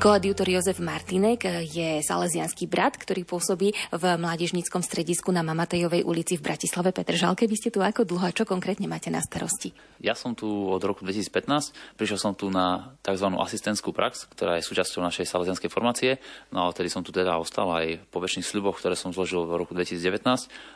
[0.00, 6.48] Koadjutor Jozef Martinek je salesianský brat, ktorý pôsobí v mládežníckom stredisku na Mamatejovej ulici v
[6.48, 7.44] Bratislave Petržalke.
[7.44, 9.76] Vy ste tu ako dlho a čo konkrétne máte na starosti?
[10.00, 13.28] Ja som tu od roku 2015, prišiel som tu na tzv.
[13.28, 16.16] asistentskú prax, ktorá je súčasťou našej salesianskej formácie.
[16.48, 19.60] No a odtedy som tu teda ostal aj po väčších sľuboch, ktoré som zložil v
[19.60, 20.24] roku 2019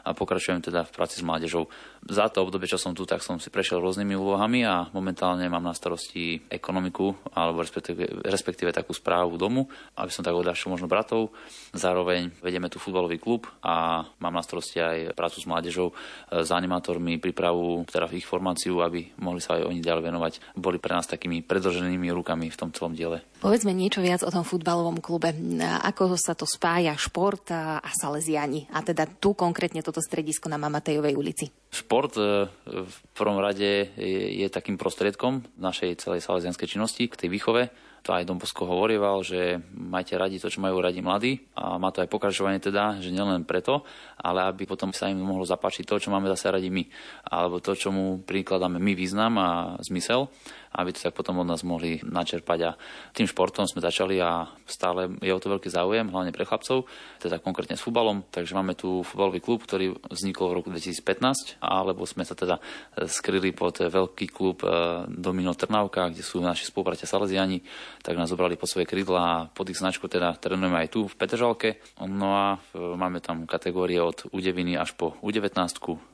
[0.05, 1.73] a pokračujem teda v práci s mládežou.
[2.05, 5.65] Za to obdobie, čo som tu, tak som si prešiel rôznymi úlohami a momentálne mám
[5.65, 11.31] na starosti ekonomiku alebo respektíve, respektíve takú správu domu, aby som tak odľahčil možno bratov.
[11.77, 15.95] Zároveň vedieme tu futbalový klub a mám na starosti aj prácu s mládežou,
[16.33, 20.33] e, s animátormi, prípravu, teda ich formáciu, aby mohli sa aj oni ďalej venovať.
[20.59, 23.23] Boli pre nás takými predlženými rukami v tom celom diele.
[23.39, 25.37] Povedzme niečo viac o tom futbalovom klube.
[25.85, 28.65] Ako sa to spája šport a a salesiani?
[28.73, 31.53] A teda tu konkrétne toto stredisko na Mamatejovej ulici.
[31.69, 37.29] Šport e, v prvom rade je, je takým prostriedkom našej celej salesianskej činnosti k tej
[37.29, 37.69] výchove.
[38.05, 41.41] To aj Dom Bosko hovorieval, že majte radi to, čo majú radi mladí.
[41.57, 43.81] A má to aj pokračovanie teda, že nielen preto,
[44.21, 46.85] ale aby potom sa im mohlo zapáčiť to, čo máme zase radi my,
[47.33, 50.29] alebo to, čo mu prikladáme my význam a zmysel,
[50.75, 52.59] aby to tak potom od nás mohli načerpať.
[52.67, 52.71] A
[53.15, 56.91] tým športom sme začali a stále je o to veľký záujem, hlavne pre chlapcov,
[57.23, 58.27] teda konkrétne s futbalom.
[58.35, 62.59] Takže máme tu futbalový klub, ktorý vznikol v roku 2015, alebo sme sa teda
[63.07, 67.63] skryli pod veľký klub e, Domino Trnavka, kde sú naši spolubratia Salesiani,
[68.03, 71.15] tak nás zobrali pod svoje krídla a pod ich značku teda trénujeme aj tu v
[71.15, 71.79] Petržalke.
[72.03, 75.55] No a e, máme tam kategórie od U9 až po U19,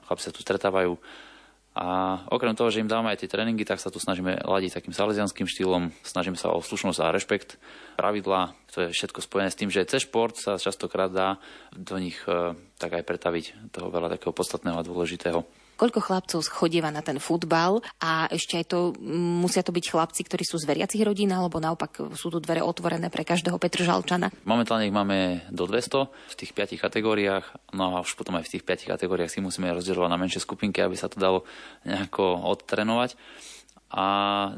[0.04, 1.00] chlapci sa tu stretávajú
[1.70, 4.90] a okrem toho, že im dáme aj tie tréningy, tak sa tu snažíme ladiť takým
[4.90, 7.62] salesianským štýlom, snažíme sa o slušnosť a rešpekt,
[7.94, 11.38] pravidlá, to je všetko spojené s tým, že cez šport sa častokrát dá
[11.70, 15.46] do nich e, tak aj pretaviť toho veľa takého podstatného a dôležitého.
[15.80, 20.20] Koľko chlapcov chodieva na ten futbal a ešte aj to, mm, musia to byť chlapci,
[20.28, 24.28] ktorí sú z veriacich rodín, alebo naopak sú tu dvere otvorené pre každého Petržalčana?
[24.44, 28.52] Momentálne ich máme do 200 v tých piatich kategóriách, no a už potom aj v
[28.60, 31.48] tých piatich kategóriách si musíme rozdielovať na menšie skupinky, aby sa to dalo
[31.88, 33.16] nejako odtrenovať.
[33.90, 34.06] A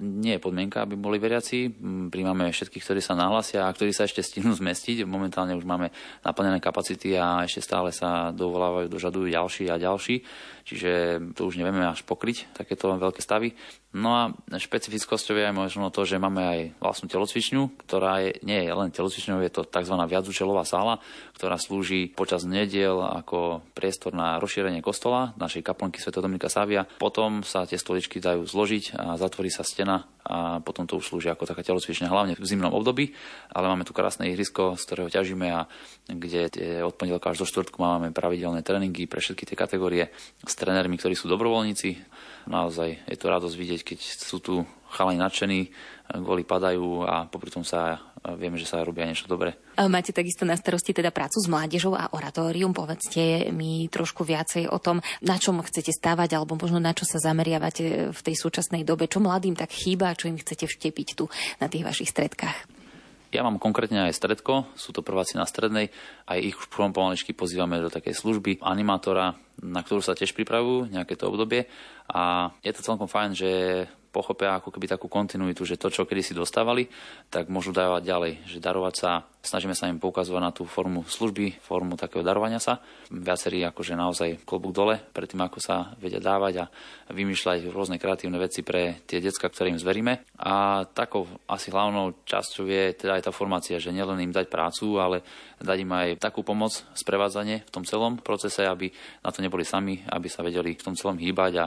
[0.05, 1.72] nie je podmienka, aby boli veriaci.
[2.12, 5.09] Príjmame všetkých, ktorí sa nahlasia a ktorí sa ešte stihnú zmestiť.
[5.09, 5.89] Momentálne už máme
[6.20, 10.20] naplnené kapacity a ešte stále sa dovolávajú, dožadujú ďalší a ďalší.
[10.62, 10.93] Čiže
[11.35, 13.57] to už nevieme až pokryť, takéto veľké stavy.
[13.93, 14.22] No a
[14.57, 18.89] špecifickosťou je aj možno to, že máme aj vlastnú telocvičňu, ktorá je, nie je len
[18.89, 19.95] telocvičňou, je to tzv.
[19.97, 21.03] viacúčelová sála,
[21.37, 26.14] ktorá slúži počas nediel ako priestor na rozšírenie kostola našej kaplnky Sv.
[26.14, 26.87] Dominika Savia.
[26.87, 31.31] Potom sa tie stoličky dajú zložiť a zatvorí sa stena a potom to už slúži
[31.31, 33.14] ako taká telocvičňa, hlavne v zimnom období,
[33.55, 35.70] ale máme tu krásne ihrisko, z ktorého ťažíme a
[36.11, 36.51] kde
[36.83, 40.11] od pondelka až do štvrtku máme pravidelné tréningy pre všetky tie kategórie
[40.43, 42.03] s trénermi, ktorí sú dobrovoľníci.
[42.51, 44.55] Naozaj je to radosť vidieť, keď sú tu
[44.93, 45.61] chalani nadšení,
[46.20, 49.59] góly padajú a popri tom sa vieme, že sa robia niečo dobré.
[49.74, 52.70] A Máte takisto na starosti teda prácu s mládežou a oratórium.
[52.70, 57.18] Povedzte mi trošku viacej o tom, na čom chcete stávať, alebo možno na čo sa
[57.18, 61.26] zameriavate v tej súčasnej dobe, čo mladým tak chýba, čo im chcete vštepiť tu
[61.59, 62.82] na tých vašich stredkách.
[63.32, 65.88] Ja mám konkrétne aj stredko, sú to prváci na strednej,
[66.28, 70.93] aj ich už prvom pomaličky pozývame do takej služby animátora, na ktorú sa tiež pripravujú
[70.93, 71.64] nejaké to obdobie
[72.12, 73.51] a je to celkom fajn, že
[74.13, 76.87] pochopia ako keby takú kontinuitu, že to, čo kedy si dostávali,
[77.33, 79.11] tak môžu dávať ďalej, že darovať sa
[79.43, 82.79] Snažíme sa im poukazovať na tú formu služby, formu takého darovania sa.
[83.11, 86.71] Viacerí akože naozaj klobúk dole pred tým, ako sa vedia dávať a
[87.11, 90.23] vymýšľať rôzne kreatívne veci pre tie decka, ktoré im zveríme.
[90.39, 95.03] A takou asi hlavnou časťou je teda aj tá formácia, že nielen im dať prácu,
[95.03, 95.27] ale
[95.59, 98.95] dať im aj takú pomoc, sprevádzanie v tom celom procese, aby
[99.27, 101.67] na to neboli sami, aby sa vedeli v tom celom hýbať a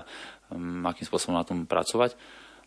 [0.85, 2.17] akým spôsobom na tom pracovať.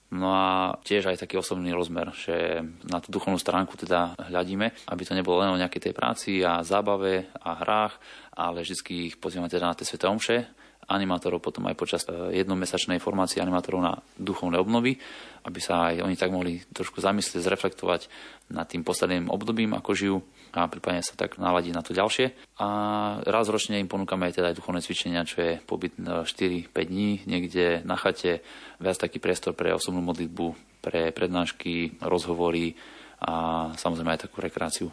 [0.09, 5.03] No a tiež aj taký osobný rozmer, že na tú duchovnú stránku teda hľadíme, aby
[5.05, 8.01] to nebolo len o nejakej tej práci a zábave a hrách,
[8.33, 10.49] ale vždy ich pozývame teda na tie sveté omše,
[10.89, 14.97] animátorov potom aj počas e, jednomesačnej formácie animátorov na duchovné obnovy,
[15.45, 18.09] aby sa aj oni tak mohli trošku zamyslieť, zreflektovať
[18.57, 20.17] nad tým posledným obdobím, ako žijú
[20.57, 22.33] a prípadne sa tak naladiť na to ďalšie.
[22.65, 22.69] A
[23.21, 27.85] raz ročne im ponúkame aj teda aj duchovné cvičenia, čo je pobyt 4-5 dní niekde
[27.85, 28.41] na chate,
[28.81, 32.73] viac taký priestor pre osobnú modlitbu, pre prednášky, rozhovory
[33.21, 34.89] a samozrejme aj takú rekreáciu.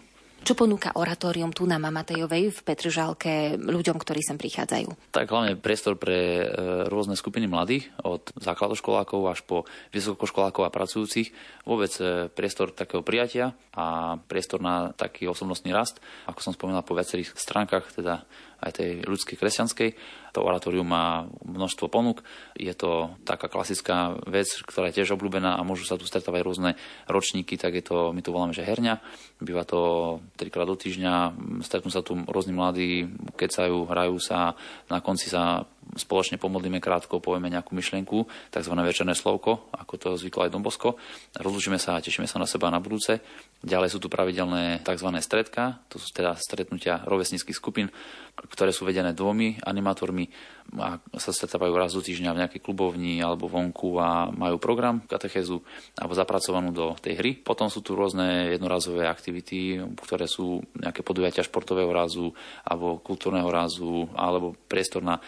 [0.46, 5.10] Čo ponúka oratórium tu na Mamatejovej v Petržalke ľuďom, ktorí sem prichádzajú?
[5.10, 6.46] Tak hlavne priestor pre e,
[6.86, 11.34] rôzne skupiny mladých, od základoškolákov až po vysokoškolákov a pracujúcich.
[11.66, 15.98] Vôbec e, priestor takého prijatia a priestor na taký osobnostný rast,
[16.30, 18.22] ako som spomínal po viacerých stránkach, teda
[18.66, 19.90] aj tej ľudskej kresťanskej.
[20.34, 22.26] To oratórium má množstvo ponúk.
[22.58, 26.72] Je to taká klasická vec, ktorá je tiež obľúbená a môžu sa tu stretávať rôzne
[27.08, 29.00] ročníky, tak je to, my to voláme, že herňa.
[29.40, 33.08] Býva to trikrát do týždňa, stretnú sa tu rôzni mladí,
[33.38, 34.58] kecajú, hrajú sa,
[34.90, 35.64] na konci sa
[35.96, 38.74] spoločne pomodlíme krátko, povieme nejakú myšlienku, tzv.
[38.84, 41.00] večerné slovko, ako to zvyklo aj Dombosko.
[41.40, 43.24] Rozlúčime sa a tešíme sa na seba na budúce.
[43.64, 45.10] Ďalej sú tu pravidelné tzv.
[45.24, 47.88] stredka, to sú teda stretnutia rovesníckých skupín,
[48.36, 50.28] ktoré sú vedené dvomi animátormi
[50.76, 55.62] a sa stretávajú raz do týždňa v nejakej klubovni alebo vonku a majú program katechézu
[55.96, 57.32] alebo zapracovanú do tej hry.
[57.38, 62.34] Potom sú tu rôzne jednorazové aktivity, ktoré sú nejaké podujatia športového rázu
[62.66, 65.22] alebo kultúrneho rázu alebo priestor na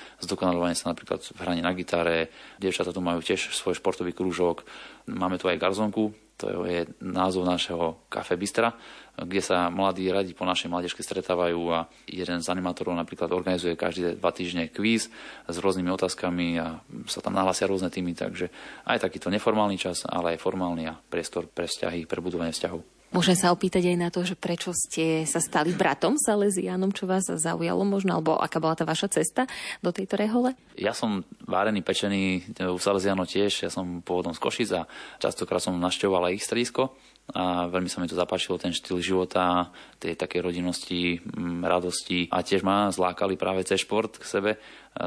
[0.58, 2.34] zdokonalovanie sa napríklad v hraní na gitare.
[2.58, 4.66] Dievčatá tu majú tiež svoj športový krúžok.
[5.06, 8.74] Máme tu aj garzonku, to je názov našeho kafe Bistra,
[9.18, 14.18] kde sa mladí radi po našej mládežke stretávajú a jeden z animátorov napríklad organizuje každé
[14.18, 15.10] dva týždne kvíz
[15.46, 18.50] s rôznymi otázkami a sa tam nahlasia rôzne týmy, takže
[18.86, 22.97] aj takýto neformálny čas, ale aj formálny a priestor pre vzťahy, pre budovanie vzťahov.
[23.16, 27.24] Môžem sa opýtať aj na to, že prečo ste sa stali bratom Salesianom, čo vás
[27.24, 29.48] zaujalo možno, alebo aká bola tá vaša cesta
[29.80, 30.54] do tejto rehole?
[30.76, 34.82] Ja som várený, pečený u Salesianov tiež, ja som pôvodom z Košic a
[35.24, 36.94] častokrát som navštevoval aj ich stredisko
[37.36, 39.68] a veľmi sa mi to zapáčilo, ten štýl života,
[40.00, 44.52] tej také rodinnosti, mm, radosti a tiež ma zlákali práve cez šport k sebe.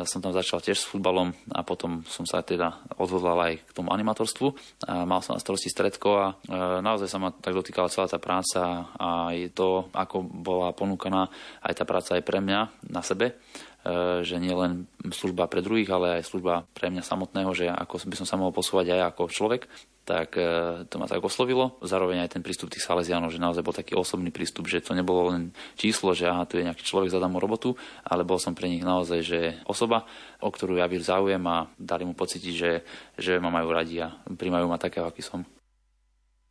[0.06, 3.90] Som tam začal tiež s futbalom a potom som sa teda odhodlal aj k tomu
[3.90, 4.54] animatorstvu.
[4.86, 6.34] A mal som na starosti stredko a e,
[6.78, 11.26] naozaj sa ma tak dotýkala celá tá práca a je to, ako bola ponúkaná
[11.66, 13.34] aj tá práca aj pre mňa na sebe
[13.82, 18.06] e, že nie len služba pre druhých, ale aj služba pre mňa samotného, že ako
[18.06, 19.66] by som sa mohol posúvať aj ako človek
[20.10, 20.42] tak e,
[20.90, 21.78] to ma tak oslovilo.
[21.86, 25.30] Zároveň aj ten prístup tých Salesianov, že naozaj bol taký osobný prístup, že to nebolo
[25.30, 28.66] len číslo, že aha, tu je nejaký človek, zadám mu robotu, ale bol som pre
[28.66, 29.40] nich naozaj, že
[29.70, 30.10] osoba,
[30.42, 32.72] o ktorú ja záujem a dali mu pocítiť, že,
[33.14, 35.46] že ma majú radi a príjmajú ma takého, aký som.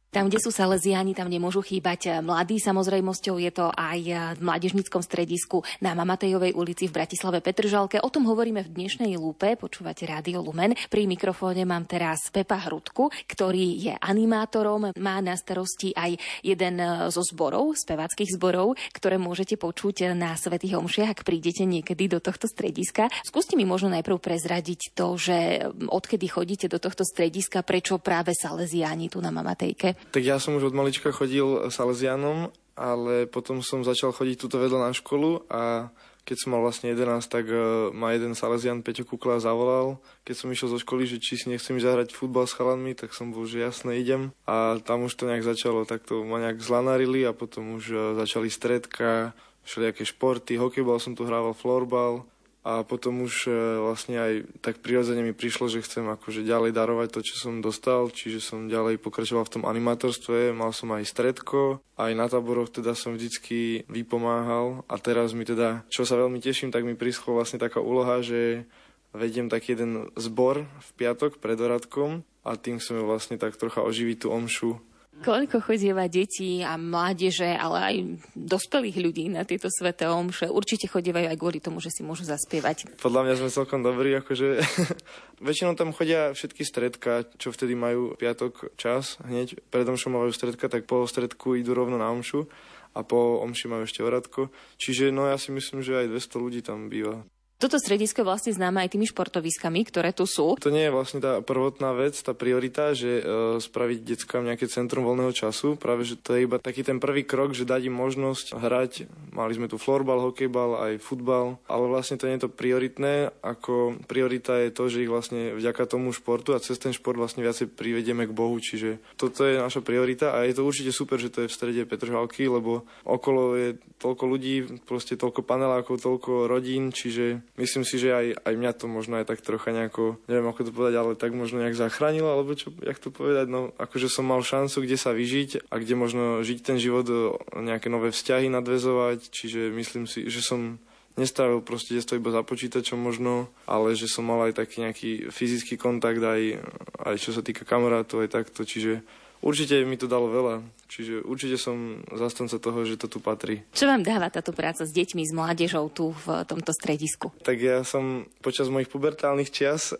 [0.10, 2.57] Tam, kde sú Salesiáni, tam nemôžu chýbať mladí.
[2.57, 3.99] Samozrejmosťou je to aj
[4.34, 8.01] v mládežníckom stredisku na Mamatejovej ulici v Bratislave Petržalke.
[8.01, 9.53] O tom hovoríme v dnešnej lúpe.
[9.53, 10.74] Počúvate Rádio Lumen.
[10.89, 14.97] Pri mikrofóne mám teraz Pepa Hrudku, ktorý je animátorom.
[14.97, 16.82] Má na starosti aj jeden
[17.14, 22.49] zo zborov, speváckých zborov, ktoré môžete počuť na Svetých Omšiach, ak prídete niekedy do tohto
[22.49, 23.14] strediska.
[23.22, 29.05] Skúste mi možno najprv prezradiť to, že odkedy chodíte do tohto strediska, prečo práve Salesiáni
[29.14, 29.99] tu na Mamatejke?
[30.10, 34.89] Tak ja som už od malička chodil Salesianom, ale potom som začal chodiť túto vedľa
[34.89, 35.91] na školu a
[36.24, 39.97] keď som mal vlastne 11, tak uh, ma jeden Salesian Peťo Kukla zavolal.
[40.30, 43.34] Keď som išiel zo školy, že či si nechcem zahrať futbal s chalanmi, tak som
[43.34, 44.30] bol, že jasne idem.
[44.45, 48.00] A tam už to nejak začalo, tak to ma nejak zlanarili a potom už uh,
[48.14, 49.34] začali stredka,
[49.66, 52.30] všelijaké športy, hokejbal som tu hrával, florbal
[52.60, 57.07] a potom už e, vlastne aj tak prirodzene mi prišlo, že chcem akože ďalej darovať
[57.16, 61.80] to, čo som dostal, čiže som ďalej pokračoval v tom animátorstve, mal som aj stredko,
[61.95, 66.70] aj na táboroch teda som vždycky vypomáhal a teraz mi teda, čo sa veľmi teším,
[66.76, 68.68] tak mi prischlo vlastne taká úloha, že
[69.16, 74.26] vediem taký jeden zbor v piatok pred Oradkom a tým chceme vlastne tak trocha oživiť
[74.26, 74.84] tú omšu
[75.20, 77.95] Koľko chodieva detí a mládeže, ale aj
[78.39, 80.47] dospelých ľudí na tieto sveté omše?
[80.47, 82.95] Určite chodievajú aj kvôli tomu, že si môžu zaspievať.
[83.03, 84.63] Podľa mňa sme celkom dobrí, akože
[85.47, 90.72] väčšinou tam chodia všetky stredka, čo vtedy majú piatok čas, hneď pred omšou majú stredka,
[90.72, 92.47] tak po stredku idú rovno na omšu
[92.95, 94.49] a po omši majú ešte oradko.
[94.80, 97.28] Čiže no ja si myslím, že aj 200 ľudí tam býva.
[97.60, 100.55] Toto stredisko je vlastne známe aj tými športoviskami, ktoré tu sú.
[100.64, 103.24] To nie je vlastne tá prvotná vec, tá priorita, že e,
[103.60, 105.76] spraviť deckám nejaké centrum voľného času.
[105.76, 109.12] Práve, že to je iba taký ten prvý krok, že dať im možnosť hrať.
[109.36, 113.36] Mali sme tu florbal, hokejbal, aj futbal, ale vlastne to nie je to prioritné.
[113.43, 117.43] Ako priorita je to, že ich vlastne vďaka tomu športu a cez ten šport vlastne
[117.43, 118.55] viacej privedieme k Bohu.
[118.55, 121.84] Čiže toto je naša priorita a je to určite super, že to je v strede
[121.84, 124.55] Petržalky, lebo okolo je toľko ľudí,
[124.88, 129.28] proste toľko panelákov, toľko rodín, čiže myslím si, že aj, aj mňa to možno aj
[129.28, 132.97] tak trocha nejako, neviem ako to povedať, ale tak možno nejak zachránilo, alebo čo, jak
[132.97, 136.80] to povedať, no akože som mal šancu, kde sa vyžiť a kde možno žiť ten
[136.80, 137.05] život,
[137.53, 140.80] nejaké nové vzťahy nadvezovať, čiže myslím si, že som
[141.20, 145.76] nestrávil proste detstvo iba za počítačom možno, ale že som mal aj taký nejaký fyzický
[145.76, 146.64] kontakt aj,
[147.03, 149.03] aj čo sa týka kamarátov aj takto, čiže
[149.43, 150.55] určite mi to dalo veľa.
[150.89, 153.61] Čiže určite som zastanca toho, že to tu patrí.
[153.77, 157.29] Čo vám dáva táto práca s deťmi, s mládežou tu v tomto stredisku?
[157.45, 159.93] Tak ja som počas mojich pubertálnych čias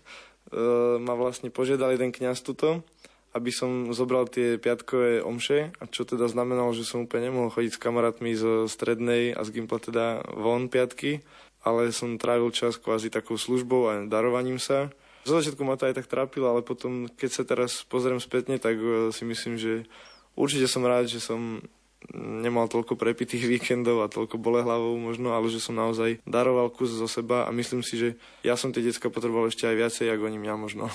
[1.06, 2.86] ma vlastne požiadal jeden kňaz tuto,
[3.36, 7.76] aby som zobral tie piatkové omše, a čo teda znamenalo, že som úplne nemohol chodiť
[7.76, 11.20] s kamarátmi zo strednej a z Gimpla teda von piatky,
[11.60, 14.88] ale som trávil čas kvázi takou službou a darovaním sa.
[15.28, 18.80] Zo začiatku ma to aj tak trápilo, ale potom, keď sa teraz pozriem spätne, tak
[18.80, 19.84] e, si myslím, že
[20.32, 21.60] určite som rád, že som
[22.16, 26.96] nemal toľko prepitých víkendov a toľko bole hlavou možno, ale že som naozaj daroval kus
[26.96, 28.08] zo seba a myslím si, že
[28.40, 30.88] ja som tie decka potreboval ešte aj viacej, ako oni mňa možno.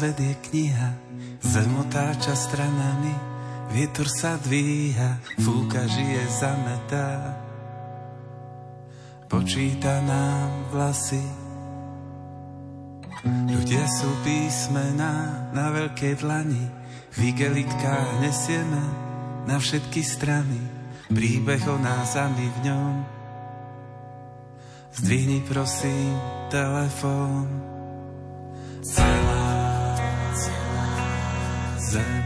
[0.00, 0.96] Svet je kniha,
[1.44, 3.12] zem otáča stranami,
[3.68, 7.36] vietor sa dvíha, fúka žije zametá.
[9.28, 11.20] Počíta nám vlasy,
[13.44, 16.64] ľudia sú písmená na veľkej dlani,
[17.12, 18.80] v igelitkách nesieme
[19.44, 20.64] na všetky strany,
[21.12, 22.94] príbeh o nás a my v ňom.
[24.96, 26.16] Zdvihni prosím
[26.48, 27.68] telefón.
[28.80, 29.19] Celá
[31.90, 32.22] zem,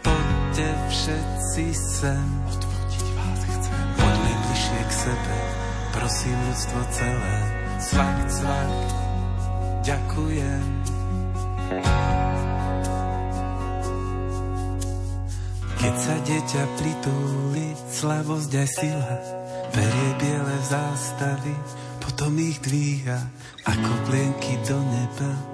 [0.00, 2.24] poďte všetci sem.
[2.48, 3.84] Odvodiť vás chcem.
[4.00, 5.36] Poďme bližšie k sebe,
[5.92, 7.36] prosím ľudstvo celé.
[7.84, 8.72] Cvak, cvak,
[9.84, 10.64] ďakujem.
[15.84, 19.14] Keď sa dieťa pritúli, slabosť aj sila,
[19.68, 21.52] berie biele zástavy,
[22.00, 23.20] potom ich dvíha
[23.68, 25.53] ako plienky do neba.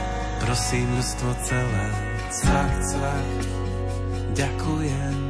[0.51, 1.85] prosím ľudstvo celé.
[2.27, 3.27] Cvak, cvak,
[4.35, 5.20] ďakujem.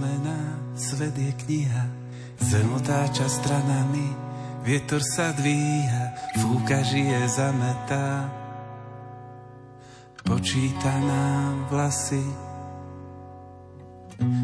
[0.00, 0.40] Písmená,
[0.80, 1.84] svet je kniha,
[2.40, 4.08] zem otáča stranami,
[4.64, 8.32] vietor sa dvíha, fúka žije zametá.
[10.24, 12.24] Počíta nám vlasy,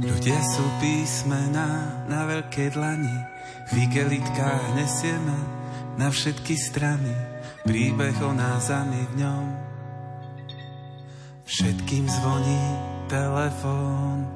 [0.04, 3.16] ľudia sú písmená na veľkej dlani,
[3.72, 5.38] v igelitkách nesieme
[5.96, 7.16] na všetky strany,
[7.64, 9.46] príbeh o nás a my v ňom.
[11.48, 12.64] Všetkým zvoní
[13.08, 14.35] telefón.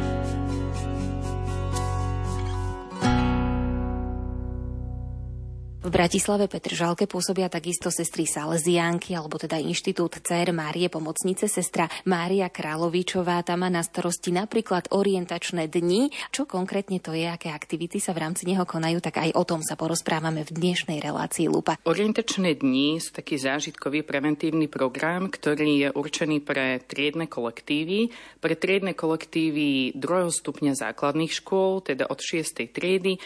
[5.81, 12.53] V Bratislave Petržalke pôsobia takisto sestry Salesiánky, alebo teda Inštitút Cer Márie Pomocnice, sestra Mária
[12.53, 13.41] Královičová.
[13.41, 16.13] Tam má na starosti napríklad orientačné dni.
[16.29, 19.65] Čo konkrétne to je, aké aktivity sa v rámci neho konajú, tak aj o tom
[19.65, 21.81] sa porozprávame v dnešnej relácii Lupa.
[21.81, 28.93] Orientačné dni sú taký zážitkový preventívny program, ktorý je určený pre triedne kolektívy, pre triedne
[28.93, 32.69] kolektívy druhého stupňa základných škôl, teda od 6.
[32.69, 33.17] triedy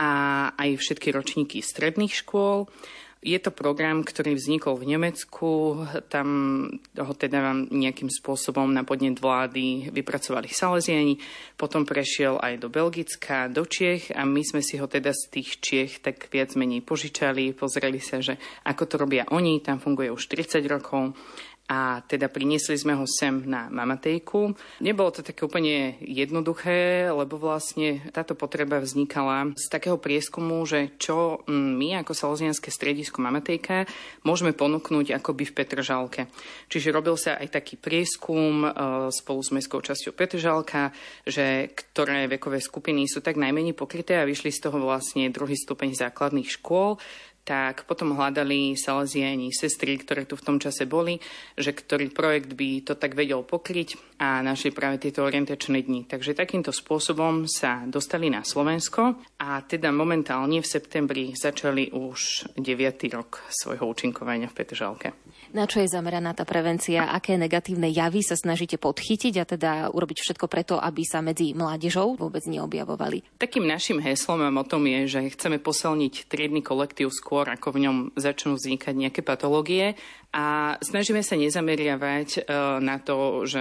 [0.00, 2.70] a aj všetky ročníky stredných škôl.
[3.20, 6.28] Je to program, ktorý vznikol v Nemecku, tam
[6.96, 11.20] ho teda nejakým spôsobom na podnet vlády vypracovali Salesiani,
[11.52, 15.60] potom prešiel aj do Belgicka, do Čiech a my sme si ho teda z tých
[15.60, 20.24] Čiech tak viac menej požičali, pozreli sa, že ako to robia oni, tam funguje už
[20.24, 21.12] 40 rokov
[21.70, 24.58] a teda priniesli sme ho sem na Mamatejku.
[24.82, 31.46] Nebolo to také úplne jednoduché, lebo vlastne táto potreba vznikala z takého prieskumu, že čo
[31.46, 33.86] my ako Salesianské stredisko Mamatejka
[34.26, 36.22] môžeme ponúknuť akoby v Petržalke.
[36.66, 38.68] Čiže robil sa aj taký prieskum e,
[39.14, 40.90] spolu s mestskou časťou Petržalka,
[41.22, 45.94] že ktoré vekové skupiny sú tak najmenej pokryté a vyšli z toho vlastne druhý stupeň
[45.94, 46.98] základných škôl
[47.50, 51.18] tak potom hľadali Salesiani sestry, ktoré tu v tom čase boli,
[51.58, 56.06] že ktorý projekt by to tak vedel pokryť a našli práve tieto orientačné dni.
[56.06, 63.18] Takže takýmto spôsobom sa dostali na Slovensko a teda momentálne v septembri začali už 9.
[63.18, 65.10] rok svojho účinkovania v Petržalke.
[65.50, 67.10] Na čo je zameraná tá prevencia?
[67.10, 72.14] Aké negatívne javy sa snažíte podchytiť a teda urobiť všetko preto, aby sa medzi mládežou
[72.14, 73.26] vôbec neobjavovali?
[73.34, 77.96] Takým našim heslom a motom je, že chceme posilniť triedny kolektív skôr, ako v ňom
[78.14, 79.98] začnú vznikať nejaké patológie
[80.30, 82.40] a snažíme sa nezameriavať e,
[82.78, 83.58] na to, že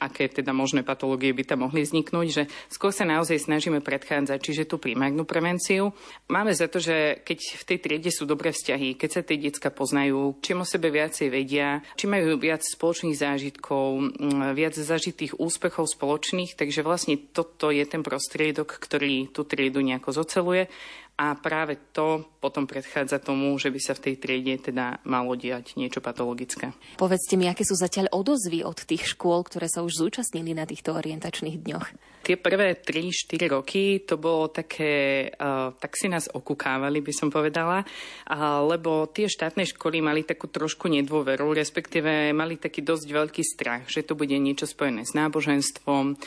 [0.00, 2.42] aké teda možné patológie by tam mohli vzniknúť, že
[2.72, 5.92] skôr sa naozaj snažíme predchádzať, čiže tú primárnu prevenciu.
[6.32, 9.68] Máme za to, že keď v tej triede sú dobré vzťahy, keď sa tie decka
[9.68, 14.16] poznajú, čím o sebe viacej vedia, či majú viac spoločných zážitkov,
[14.56, 20.72] viac zažitých úspechov spoločných, takže vlastne toto je ten prostriedok, ktorý tú triedu nejako zoceluje
[21.16, 25.72] a práve to potom predchádza tomu, že by sa v tej triede teda malo diať
[25.80, 26.76] niečo patologické.
[27.00, 30.92] Povedzte mi, aké sú zatiaľ odozvy od tých škôl, ktoré sa už zúčastnili na týchto
[30.92, 31.86] orientačných dňoch?
[32.20, 37.80] Tie prvé 3-4 roky to bolo také, uh, tak si nás okukávali, by som povedala,
[37.80, 43.88] uh, lebo tie štátne školy mali takú trošku nedôveru, respektíve mali taký dosť veľký strach,
[43.88, 46.18] že to bude niečo spojené s náboženstvom,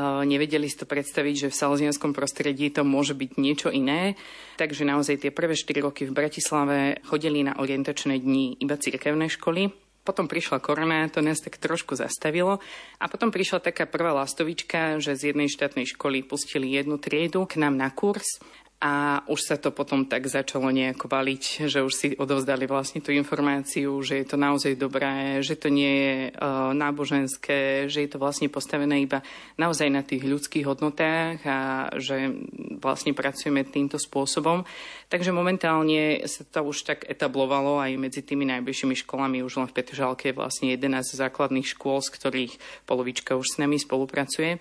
[0.00, 4.18] nevedeli si to predstaviť, že v salesianskom prostredí to môže byť niečo iné.
[4.58, 9.70] Takže naozaj tie prvé 4 roky v Bratislave chodili na orientačné dni iba cirkevné školy.
[10.04, 12.60] Potom prišla korona, to nás tak trošku zastavilo.
[13.00, 17.56] A potom prišla taká prvá lastovička, že z jednej štátnej školy pustili jednu triedu k
[17.56, 18.44] nám na kurz
[18.84, 23.16] a už sa to potom tak začalo nejako valiť, že už si odovzdali vlastne tú
[23.16, 28.20] informáciu, že je to naozaj dobré, že to nie je uh, náboženské, že je to
[28.20, 29.24] vlastne postavené iba
[29.56, 31.58] naozaj na tých ľudských hodnotách a
[31.96, 32.28] že
[32.76, 34.68] vlastne pracujeme týmto spôsobom.
[35.08, 39.40] Takže momentálne sa to už tak etablovalo aj medzi tými najbližšími školami.
[39.40, 42.52] Už len v Petržalke je vlastne 11 základných škôl, z ktorých
[42.84, 44.60] polovička už s nami spolupracuje.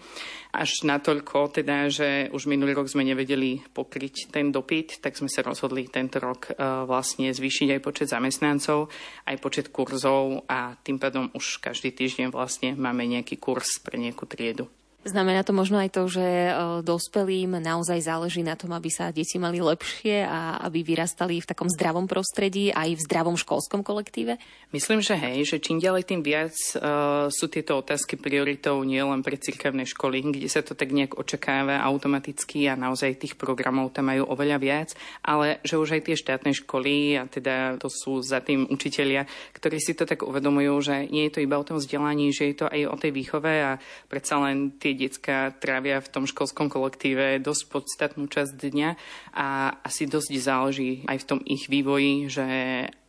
[0.53, 5.41] Až natoľko teda, že už minulý rok sme nevedeli pokryť ten dopyt, tak sme sa
[5.41, 8.91] rozhodli tento rok uh, vlastne zvýšiť aj počet zamestnancov,
[9.25, 14.29] aj počet kurzov a tým pádom už každý týždeň vlastne máme nejaký kurz pre nejakú
[14.29, 14.69] triedu.
[15.03, 19.35] Znamená to možno aj to, že e, dospelým naozaj záleží na tom, aby sa deti
[19.35, 24.39] mali lepšie a aby vyrastali v takom zdravom prostredí aj v zdravom školskom kolektíve?
[24.71, 29.35] Myslím, že hej, že čím ďalej tým viac uh, sú tieto otázky prioritou nielen pre
[29.35, 34.23] cirkevné školy, kde sa to tak nejak očakáva automaticky a naozaj tých programov tam majú
[34.31, 34.89] oveľa viac,
[35.19, 39.83] ale že už aj tie štátne školy a teda to sú za tým učitelia, ktorí
[39.83, 42.65] si to tak uvedomujú, že nie je to iba o tom vzdelaní, že je to
[42.71, 43.77] aj o tej výchove a
[44.07, 48.89] predsa len tie detská trávia v tom školskom kolektíve dosť podstatnú časť dňa
[49.33, 49.47] a
[49.83, 52.45] asi dosť záleží aj v tom ich vývoji, že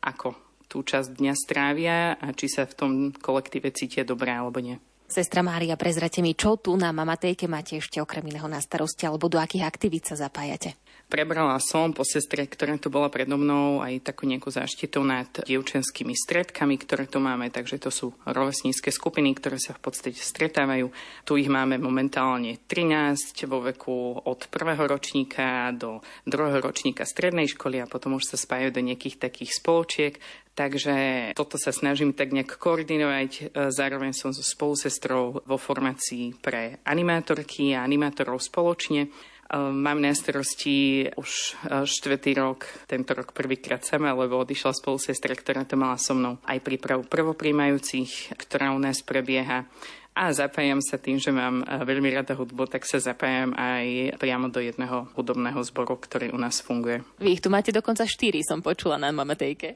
[0.00, 0.34] ako
[0.68, 4.80] tú časť dňa strávia a či sa v tom kolektíve cítia dobré alebo nie.
[5.04, 9.30] Sestra Mária, prezrate mi, čo tu na Mamatejke máte ešte okrem iného na starosti, alebo
[9.30, 10.74] do akých aktivít sa zapájate?
[11.04, 16.16] Prebrala som po sestre, ktorá tu bola predo mnou, aj takú nejakú záštitu nad dievčenskými
[16.16, 20.90] stredkami, ktoré tu máme, takže to sú rovesnícke skupiny, ktoré sa v podstate stretávajú.
[21.28, 27.84] Tu ich máme momentálne 13 vo veku od prvého ročníka do druhého ročníka strednej školy
[27.84, 30.16] a potom už sa spájajú do nejakých takých spoločiek.
[30.54, 30.94] Takže
[31.34, 33.58] toto sa snažím tak nejak koordinovať.
[33.74, 39.10] Zároveň som so spolusestrou vo formácii pre animátorky a animátorov spoločne.
[39.52, 45.68] Mám na starosti už štvrtý rok, tento rok prvýkrát sama, lebo odišla spolu sestra, ktorá
[45.68, 49.68] to mala so mnou aj prípravu prvopríjmajúcich, ktorá u nás prebieha.
[50.14, 54.62] A zapájam sa tým, že mám veľmi rada hudbu, tak sa zapájam aj priamo do
[54.62, 57.02] jedného hudobného zboru, ktorý u nás funguje.
[57.18, 59.74] Vy ich tu máte dokonca štyri, som počula na Mamatejke.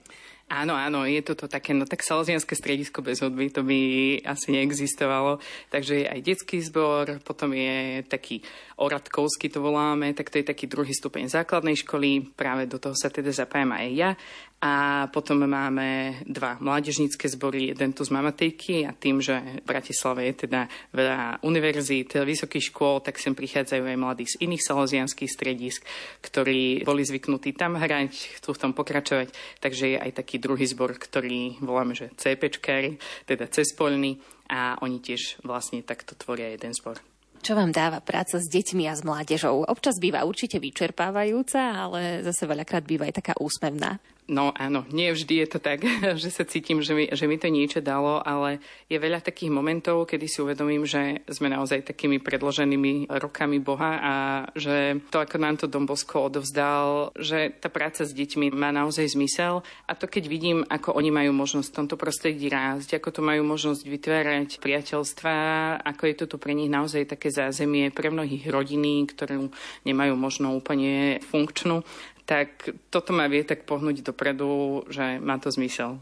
[0.48, 3.78] Áno, áno, je toto také, no tak salesianské stredisko bez hudby, to by
[4.24, 5.44] asi neexistovalo.
[5.68, 8.40] Takže je aj detský zbor, potom je taký
[8.80, 13.12] oradkovský to voláme, tak to je taký druhý stupeň základnej školy, práve do toho sa
[13.12, 14.10] teda zapájam aj ja.
[14.58, 20.26] A potom máme dva mládežnícke zbory, jeden tu z Mamatejky a tým, že v Bratislave
[20.26, 25.86] je teda veľa univerzít, vysokých škôl, tak sem prichádzajú aj mladí z iných salesianských stredisk,
[26.26, 29.30] ktorí boli zvyknutí tam hrať, chcú v tom pokračovať.
[29.62, 32.98] Takže je aj taký druhý zbor, ktorý voláme, že CPčkári,
[33.30, 34.18] teda cespoľný
[34.50, 36.98] a oni tiež vlastne takto tvoria jeden zbor.
[37.38, 39.64] Čo vám dáva práca s deťmi a s mládežou?
[39.64, 43.96] Občas býva určite vyčerpávajúca, ale zase veľakrát býva aj taká úsmevná.
[44.28, 45.80] No áno, nie vždy je to tak,
[46.20, 48.60] že sa cítim, že mi, že mi to niečo dalo, ale
[48.92, 54.14] je veľa takých momentov, kedy si uvedomím, že sme naozaj takými predloženými rokami Boha a
[54.52, 59.64] že to, ako nám to Dombosko odovzdal, že tá práca s deťmi má naozaj zmysel
[59.88, 63.48] a to, keď vidím, ako oni majú možnosť v tomto prostredí rásť, ako to majú
[63.48, 65.34] možnosť vytvárať priateľstva,
[65.80, 69.52] ako je to tu pre nich naozaj také zázemie pre mnohých rodiny, ktorú
[69.84, 71.84] nemajú možno úplne funkčnú,
[72.28, 75.96] tak toto ma vie tak pohnúť dopredu, že má to zmysel.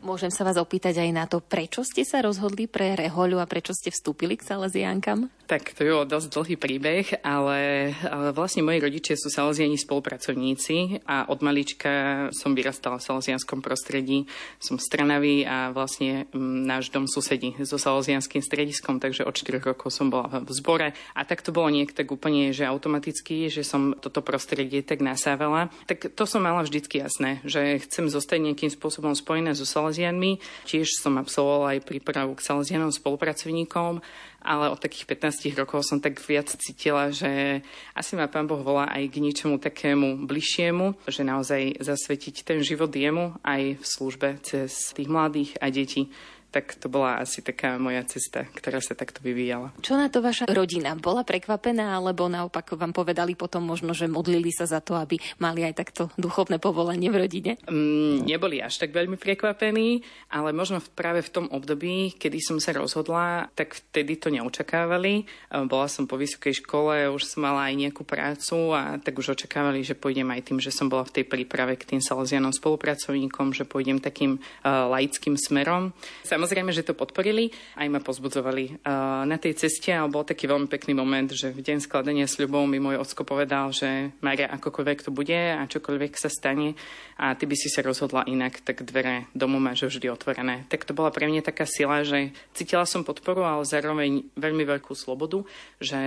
[0.00, 3.76] Môžem sa vás opýtať aj na to, prečo ste sa rozhodli pre rehoľu a prečo
[3.76, 5.28] ste vstúpili k Salesiankam?
[5.44, 11.26] Tak to je dosť dlhý príbeh, ale, ale vlastne moji rodičia sú salesiani spolupracovníci a
[11.26, 14.30] od malička som vyrastala v salesianskom prostredí.
[14.62, 19.90] Som stranavý a vlastne m, náš dom susedí so salesianským strediskom, takže od 4 rokov
[19.90, 23.98] som bola v zbore a tak to bolo niek tak úplne, že automaticky, že som
[23.98, 25.74] toto prostredie tak nasávala.
[25.90, 30.38] Tak to som mala vždycky jasné, že chcem zostať nejakým spôsobom spojená so Salesianmi.
[30.70, 33.98] Tiež som absolvovala aj prípravu k Salesianom spolupracovníkom
[34.40, 37.60] ale od takých 15 rokov som tak viac cítila, že
[37.92, 42.88] asi ma pán Boh volá aj k niečomu takému bližšiemu, že naozaj zasvetiť ten život
[42.88, 46.08] jemu aj v službe cez tých mladých a detí
[46.50, 49.70] tak to bola asi taká moja cesta, ktorá sa takto vyvíjala.
[49.80, 50.98] Čo na to vaša rodina?
[50.98, 55.62] Bola prekvapená, alebo naopak vám povedali potom možno, že modlili sa za to, aby mali
[55.62, 57.52] aj takto duchovné povolanie v rodine?
[57.70, 60.02] Mm, neboli až tak veľmi prekvapení,
[60.34, 65.30] ale možno práve v tom období, kedy som sa rozhodla, tak vtedy to neočakávali.
[65.70, 69.86] Bola som po vysokej škole, už som mala aj nejakú prácu a tak už očakávali,
[69.86, 73.62] že pôjdem aj tým, že som bola v tej príprave k tým salesianom spolupracovníkom, že
[73.62, 75.94] pôjdem takým uh, laickým smerom.
[76.40, 80.72] Samozrejme, že to podporili, aj ma pozbudzovali uh, na tej ceste a bol taký veľmi
[80.72, 85.12] pekný moment, že v deň skladania sľubov mi môj ocko povedal, že Maria, akokoľvek to
[85.12, 86.80] bude a čokoľvek sa stane
[87.20, 90.64] a ty by si sa rozhodla inak, tak dvere domu máš vždy otvorené.
[90.72, 94.96] Tak to bola pre mňa taká sila, že cítila som podporu, ale zároveň veľmi veľkú
[94.96, 95.44] slobodu,
[95.76, 96.00] že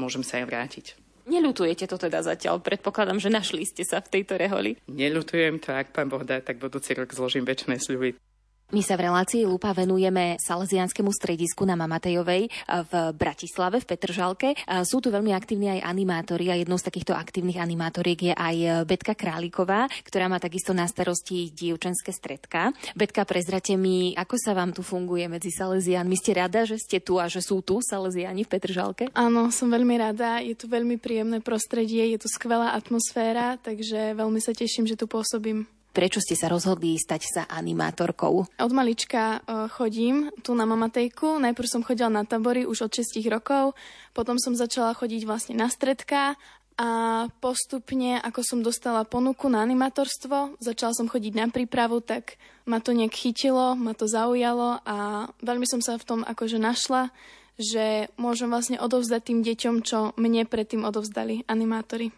[0.00, 0.86] môžem sa aj vrátiť.
[1.28, 2.64] Neľutujete to teda zatiaľ?
[2.64, 4.80] Predpokladám, že našli ste sa v tejto reholi.
[4.88, 8.33] Neľutujem to, ak pán Boh dá, tak budúci rok zložím väčšie sľuby.
[8.74, 12.50] My sa v relácii Lupa venujeme Salesianskému stredisku na Mamatejovej
[12.90, 14.58] v Bratislave, v Petržalke.
[14.82, 19.14] Sú tu veľmi aktívni aj animátori a jednou z takýchto aktívnych animátoriek je aj Betka
[19.14, 22.74] Králiková, ktorá má takisto na starosti dievčenské stredka.
[22.98, 26.18] Betka, prezrate mi, ako sa vám tu funguje medzi Salesianmi?
[26.18, 29.06] Ste rada, že ste tu a že sú tu Salesiani v Petržalke?
[29.14, 30.42] Áno, som veľmi rada.
[30.42, 35.06] Je tu veľmi príjemné prostredie, je tu skvelá atmosféra, takže veľmi sa teším, že tu
[35.06, 35.70] pôsobím.
[35.94, 38.34] Prečo ste sa rozhodli stať sa animátorkou?
[38.50, 41.38] Od malička uh, chodím tu na Mamatejku.
[41.38, 43.78] Najprv som chodila na tabory už od 6 rokov,
[44.10, 46.34] potom som začala chodiť vlastne na stredka
[46.74, 46.90] a
[47.38, 52.34] postupne, ako som dostala ponuku na animatorstvo, začala som chodiť na prípravu, tak
[52.66, 57.14] ma to nejak chytilo, ma to zaujalo a veľmi som sa v tom akože našla,
[57.54, 62.10] že môžem vlastne odovzdať tým deťom, čo mne predtým odovzdali animátori.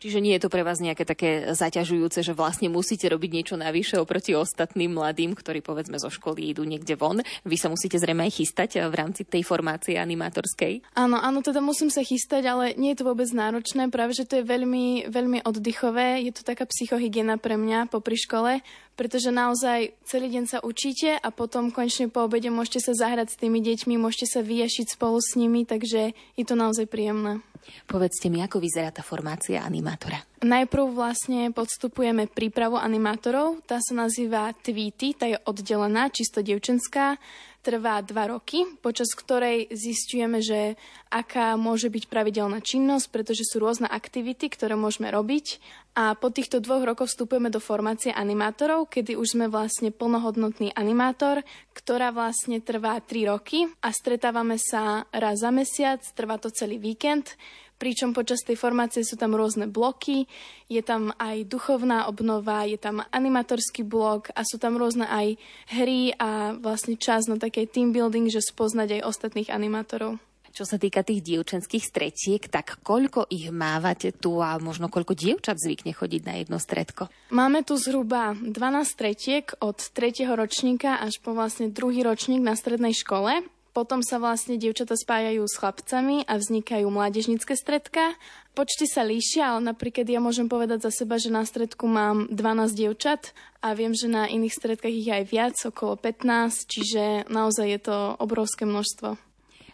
[0.00, 4.00] Čiže nie je to pre vás nejaké také zaťažujúce, že vlastne musíte robiť niečo navyše
[4.00, 7.20] oproti ostatným mladým, ktorí povedzme zo školy idú niekde von.
[7.44, 10.96] Vy sa musíte zrejme aj chystať v rámci tej formácie animátorskej.
[10.96, 14.40] Áno, áno, teda musím sa chystať, ale nie je to vôbec náročné, práve že to
[14.40, 18.64] je veľmi, veľmi oddychové, je to taká psychohygiena pre mňa popri škole,
[18.98, 23.40] pretože naozaj celý deň sa učíte a potom konečne po obede môžete sa zahrať s
[23.40, 27.40] tými deťmi, môžete sa vyjašiť spolu s nimi, takže je to naozaj príjemné.
[27.86, 30.20] Povedzte mi, ako vyzerá tá formácia animátora.
[30.40, 37.20] Najprv vlastne podstupujeme prípravu animátorov, tá sa nazýva Tweety, tá je oddelená, čisto devčenská,
[37.60, 40.80] trvá dva roky, počas ktorej zistujeme, že
[41.12, 45.60] aká môže byť pravidelná činnosť, pretože sú rôzne aktivity, ktoré môžeme robiť.
[45.94, 51.44] A po týchto dvoch rokoch vstupujeme do formácie animátorov, kedy už sme vlastne plnohodnotný animátor,
[51.76, 57.36] ktorá vlastne trvá 3 roky a stretávame sa raz za mesiac, trvá to celý víkend
[57.80, 60.28] pričom počas tej formácie sú tam rôzne bloky,
[60.68, 65.40] je tam aj duchovná obnova, je tam animatorský blok a sú tam rôzne aj
[65.72, 70.20] hry a vlastne čas na také team building, že spoznať aj ostatných animátorov.
[70.50, 75.54] Čo sa týka tých dievčenských stretiek, tak koľko ich mávate tu a možno koľko dievčat
[75.54, 77.06] zvykne chodiť na jedno stredko?
[77.30, 78.50] Máme tu zhruba 12
[78.82, 80.26] stretiek od 3.
[80.34, 83.46] ročníka až po vlastne druhý ročník na strednej škole.
[83.70, 88.18] Potom sa vlastne dievčata spájajú s chlapcami a vznikajú mládežnické stredka.
[88.50, 92.74] Počty sa líšia, ale napríklad ja môžem povedať za seba, že na stredku mám 12
[92.74, 93.30] dievčat
[93.62, 97.80] a viem, že na iných stredkách ich je aj viac, okolo 15, čiže naozaj je
[97.86, 99.30] to obrovské množstvo.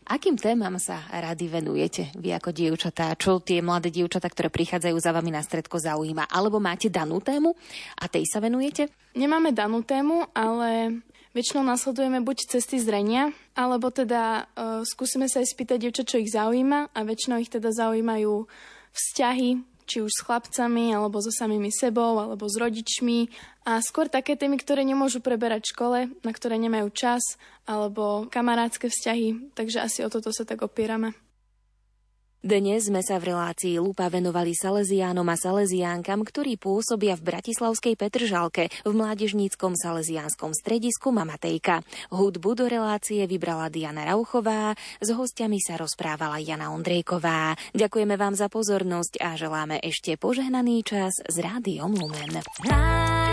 [0.07, 3.11] Akým témam sa rady venujete vy ako dievčatá?
[3.19, 6.31] Čo tie mladé dievčatá, ktoré prichádzajú za vami na stredko, zaujíma?
[6.31, 7.59] Alebo máte danú tému
[7.99, 8.87] a tej sa venujete?
[9.19, 11.03] Nemáme danú tému, ale
[11.37, 16.33] väčšinou nasledujeme buď cesty zrenia, alebo teda uh, skúsime sa aj spýtať dievčat, čo ich
[16.33, 18.49] zaujíma a väčšinou ich teda zaujímajú
[18.97, 23.29] vzťahy, či už s chlapcami, alebo so samými sebou, alebo s rodičmi.
[23.69, 27.23] A skôr také témy, ktoré nemôžu preberať v škole, na ktoré nemajú čas,
[27.69, 29.53] alebo kamarádske vzťahy.
[29.55, 31.15] Takže asi o toto sa tak opierame.
[32.47, 38.71] Dnes sme sa v relácii Lupa venovali Salesiánom a Salesiánkam, ktorí pôsobia v Bratislavskej Petržalke
[38.87, 41.83] v mládežníckom salesiánskom stredisku Mamatejka.
[42.15, 47.59] Hudbu do relácie vybrala Diana Rauchová, s hostiami sa rozprávala Jana Ondrejková.
[47.75, 52.47] Ďakujeme vám za pozornosť a želáme ešte požehnaný čas s Rádiom Lumen.
[52.63, 53.26] Náš